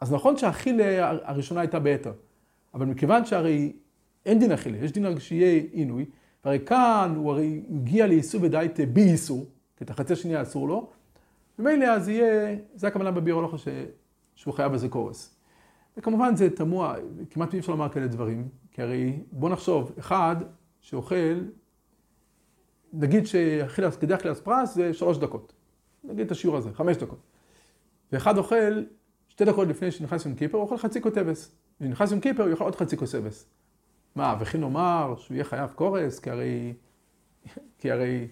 אז 0.00 0.12
נכון 0.12 0.36
שהאכילה 0.36 1.10
הראשונה 1.22 1.60
הייתה 1.60 1.78
ביתר, 1.78 2.12
אבל 2.74 2.86
מכיוון 2.86 3.24
שהרי 3.24 3.72
אין 4.26 4.38
דין 4.38 4.52
אכילה, 4.52 4.78
יש 4.78 4.92
דין 4.92 5.20
שיהיה 5.20 5.62
עינוי, 5.72 6.04
והרי 6.44 6.58
כאן 6.66 7.12
הוא 7.16 7.30
הרי 7.30 7.62
הגיע 7.70 8.06
לאיסור 8.06 8.42
ודייטה 8.42 8.86
באיסור, 8.86 9.46
כי 9.76 9.84
את 9.84 9.90
החצי 9.90 10.12
השני 10.12 10.42
אסור 10.42 10.68
לו, 10.68 10.90
ומילא 11.58 11.84
אז 11.84 12.08
יהיה, 12.08 12.56
זה 12.74 12.88
הכוונה 12.88 13.10
בביולוגיה 13.10 13.58
שהוא 14.34 14.54
חייב 14.54 14.72
בזה 14.72 14.88
קורס. 14.88 15.36
וכמובן 15.96 16.36
זה 16.36 16.50
תמוה, 16.50 16.94
כמעט 17.30 17.54
אי 17.54 17.58
אפשר 17.58 17.72
לומר 17.72 17.88
כאלה 17.88 18.06
דברים, 18.06 18.48
כי 18.72 18.82
הרי 18.82 19.18
בוא 19.32 19.50
נחשוב, 19.50 19.92
אחד 19.98 20.36
שאוכל, 20.80 21.40
נגיד 22.92 23.26
שכדי 23.26 24.14
אכילת 24.14 24.38
פרס 24.38 24.74
זה 24.74 24.94
שלוש 24.94 25.18
דקות, 25.18 25.52
נגיד 26.04 26.26
את 26.26 26.32
השיעור 26.32 26.56
הזה, 26.56 26.72
חמש 26.72 26.96
דקות, 26.96 27.18
ואחד 28.12 28.38
אוכל 28.38 28.82
שתי 29.34 29.44
דקות 29.44 29.68
לפני 29.68 29.90
שנכנס 29.90 30.26
יום 30.26 30.34
כיפר, 30.34 30.58
הוא 30.58 30.64
אוכל 30.64 30.78
חצי 30.78 31.00
כותבס, 31.00 31.50
וכשנכנס 31.80 32.10
יום 32.10 32.20
כיפר 32.20 32.42
הוא 32.42 32.50
יאכל 32.50 32.64
עוד 32.64 32.76
חצי 32.76 32.96
כוסבס. 32.96 33.46
מה, 34.16 34.36
וכי 34.40 34.58
נאמר 34.58 35.14
שהוא 35.18 35.34
יהיה 35.34 35.44
חייב 35.44 35.70
קורס, 35.70 36.18
כי 36.18 36.30
הרי... 36.30 36.74
כי 37.78 37.90
הרי... 37.90 38.28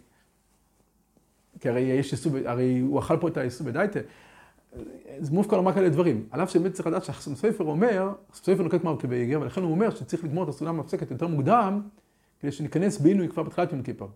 כי 1.60 1.68
הרי 1.68 1.80
יש 1.80 2.12
איסור, 2.12 2.32
הרי 2.44 2.78
הוא 2.78 2.98
אכל 2.98 3.16
פה 3.20 3.28
את 3.28 3.36
האיסור 3.36 3.66
בדייטה. 3.66 4.00
זה 5.18 5.32
מופקע 5.32 5.56
לומר 5.56 5.72
כאלה 5.72 5.88
דברים. 5.88 6.26
על 6.30 6.42
אף 6.42 6.50
שבאמת 6.50 6.72
צריך 6.72 6.86
לדעת 6.86 7.04
שהחסם 7.04 7.34
ספר 7.34 7.64
אומר, 7.64 8.12
החסם 8.30 8.44
ספר 8.44 8.62
נוקט 8.62 8.84
מרקי 8.84 9.06
בהיגר, 9.06 9.40
ולכן 9.40 9.62
הוא 9.62 9.70
אומר 9.70 9.90
שצריך 9.90 10.24
לגמור 10.24 10.44
את 10.44 10.48
הסעודה 10.48 10.70
המפסקת 10.70 11.10
יותר 11.10 11.26
מוקדם, 11.26 11.82
כדי 12.40 12.52
שניכנס 12.52 12.98
בעינוי 12.98 13.28
כבר 13.28 13.42
בתחילת 13.42 13.72
יום 13.72 13.82
כיפר. 13.82 14.06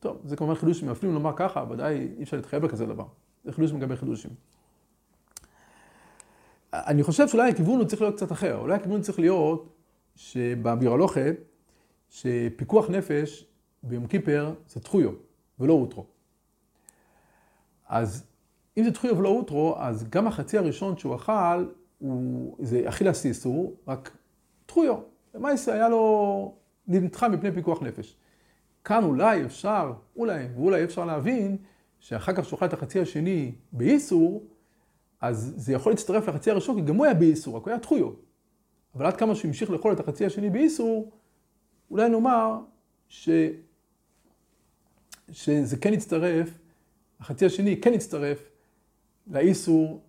טוב, 0.00 0.20
זה 0.24 0.36
כמובן 0.36 0.54
חידוש 0.54 0.80
שמאפלים 0.80 1.14
לומר 1.14 1.32
ככה, 1.36 1.64
ודאי 1.70 2.08
אי 2.18 2.22
אפשר 2.22 2.36
להתחייב 2.36 2.62
בכזה 2.62 2.86
דבר. 2.86 3.06
זה 3.44 3.52
חידוש 3.52 3.72
מגבי 3.72 3.96
חידושים. 3.96 4.30
אני 6.72 7.02
חושב 7.02 7.28
שאולי 7.28 7.50
הכיוון 7.50 7.78
הוא 7.78 7.84
צריך 7.84 8.02
להיות 8.02 8.16
קצת 8.16 8.32
אחר. 8.32 8.58
אולי 8.58 8.74
הכיוון 8.74 9.02
צריך 9.02 9.18
להיות 9.18 9.76
שבבירלוכת, 10.16 11.36
שפיקוח 12.10 12.90
נפש 12.90 13.46
ביום 13.82 14.06
כיפר 14.06 14.54
זה 14.68 14.80
תחויו 14.80 15.10
ולא 15.60 15.72
אוטרו. 15.72 16.06
אז 17.88 18.24
אם 18.76 18.84
זה 18.84 18.92
תחויו 18.92 19.18
ולא 19.18 19.28
אוטרו, 19.28 19.74
אז 19.78 20.04
גם 20.10 20.26
החצי 20.26 20.58
הראשון 20.58 20.96
שהוא 20.96 21.14
אכל, 21.14 21.66
הוא, 21.98 22.56
זה 22.60 22.82
אכילה 22.88 23.14
סיסו, 23.14 23.72
רק 23.88 24.16
תחויו. 24.66 24.96
למעשה 25.34 25.72
היה 25.74 25.88
לו, 25.88 26.54
נדחה 26.88 27.28
מפני 27.28 27.52
פיקוח 27.52 27.82
נפש. 27.82 28.16
כאן 28.84 29.04
אולי 29.04 29.44
אפשר, 29.44 29.92
אולי, 30.16 30.46
ואולי 30.54 30.84
אפשר 30.84 31.04
להבין, 31.04 31.56
שאחר 32.00 32.32
כך 32.32 32.44
שאוכל 32.44 32.66
את 32.66 32.72
החצי 32.72 33.00
השני 33.00 33.52
באיסור, 33.72 34.44
אז 35.20 35.54
זה 35.56 35.72
יכול 35.72 35.92
להצטרף 35.92 36.28
לחצי 36.28 36.50
הראשון, 36.50 36.76
כי 36.76 36.82
גם 36.82 36.96
הוא 36.96 37.04
היה 37.04 37.14
באיסור, 37.14 37.56
רק 37.56 37.62
הוא 37.62 37.70
היה 37.70 37.78
תחויו. 37.78 38.10
אבל 38.94 39.06
עד 39.06 39.16
כמה 39.16 39.34
שהוא 39.34 39.48
המשיך 39.48 39.70
לאכול 39.70 39.92
את 39.92 40.00
החצי 40.00 40.26
השני 40.26 40.50
באיסור, 40.50 41.10
אולי 41.90 42.08
נאמר 42.08 42.58
ש... 43.08 43.28
שזה 45.30 45.76
כן 45.76 45.94
יצטרף, 45.94 46.58
החצי 47.20 47.46
השני 47.46 47.80
כן 47.80 47.94
יצטרף 47.94 48.38
לאיסור 49.26 50.00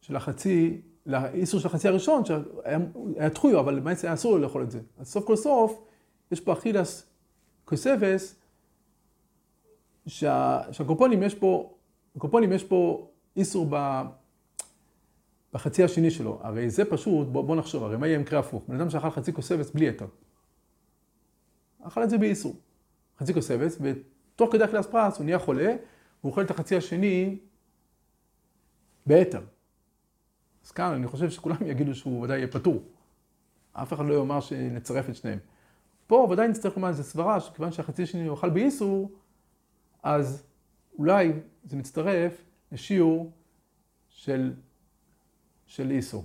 של 0.00 0.16
החצי, 0.16 0.80
לאיסור 1.06 1.60
של 1.60 1.66
החצי 1.68 1.88
הראשון, 1.88 2.24
שהיה 2.24 3.30
תחויו, 3.30 3.60
אבל 3.60 3.74
למעשה 3.74 4.06
היה 4.06 4.14
אסור 4.14 4.32
לו 4.32 4.38
לאכול 4.38 4.62
את 4.62 4.70
זה. 4.70 4.80
אז 4.98 5.08
סוף 5.08 5.24
כל 5.24 5.36
סוף, 5.36 5.82
יש 6.32 6.40
פה 6.40 6.52
אכילס 6.52 7.06
קוסבס, 7.64 8.34
שהקופונים 10.06 11.22
יש 11.22 11.34
פה, 11.34 11.74
הקופונים 12.16 12.52
יש 12.52 12.64
פה 12.64 13.10
איסור 13.36 13.66
ב... 13.70 14.02
בחצי 15.56 15.84
השני 15.84 16.10
שלו. 16.10 16.38
הרי 16.42 16.70
זה 16.70 16.84
פשוט, 16.84 17.28
בוא, 17.28 17.44
בוא 17.44 17.56
נחשוב, 17.56 17.82
הרי 17.82 17.96
מה 17.96 18.06
יהיה 18.06 18.18
מקרה 18.18 18.38
הפוך? 18.38 18.62
בן 18.68 18.74
אדם 18.80 18.90
שאכל 18.90 19.10
חצי 19.10 19.32
כוסבס 19.32 19.70
בלי 19.70 19.88
יתר. 19.88 20.06
אכל 21.82 22.02
את 22.02 22.10
זה 22.10 22.18
באיסור. 22.18 22.56
חצי 23.18 23.34
כוסבס, 23.34 23.78
ותוך 23.80 24.52
כדי 24.52 24.64
אכילת 24.64 24.86
פרס 24.86 25.18
הוא 25.18 25.24
נהיה 25.24 25.38
חולה, 25.38 25.76
הוא 26.20 26.30
אוכל 26.30 26.42
את 26.42 26.50
החצי 26.50 26.76
השני 26.76 27.38
ביתר. 29.06 29.40
אז 30.64 30.70
כאן 30.70 30.92
אני 30.92 31.06
חושב 31.06 31.30
שכולם 31.30 31.56
יגידו 31.70 31.94
שהוא 31.94 32.22
ודאי 32.22 32.36
יהיה 32.36 32.48
פטור. 32.48 32.82
אף 33.72 33.92
אחד 33.92 34.06
לא 34.06 34.14
יאמר 34.14 34.40
שנצרף 34.40 35.08
את 35.08 35.16
שניהם. 35.16 35.38
פה 36.06 36.28
ודאי 36.30 36.48
נצטרך 36.48 36.76
לומר 36.76 36.88
איזה 36.88 37.02
סברה, 37.02 37.40
שכיוון 37.40 37.72
שהחצי 37.72 38.02
השני 38.02 38.28
אוכל 38.28 38.50
באיסור, 38.50 39.12
אז 40.02 40.46
אולי 40.98 41.32
זה 41.64 41.76
מצטרף 41.76 42.44
לשיעור 42.72 43.32
של, 44.08 44.52
של 45.66 45.90
איסור. 45.90 46.24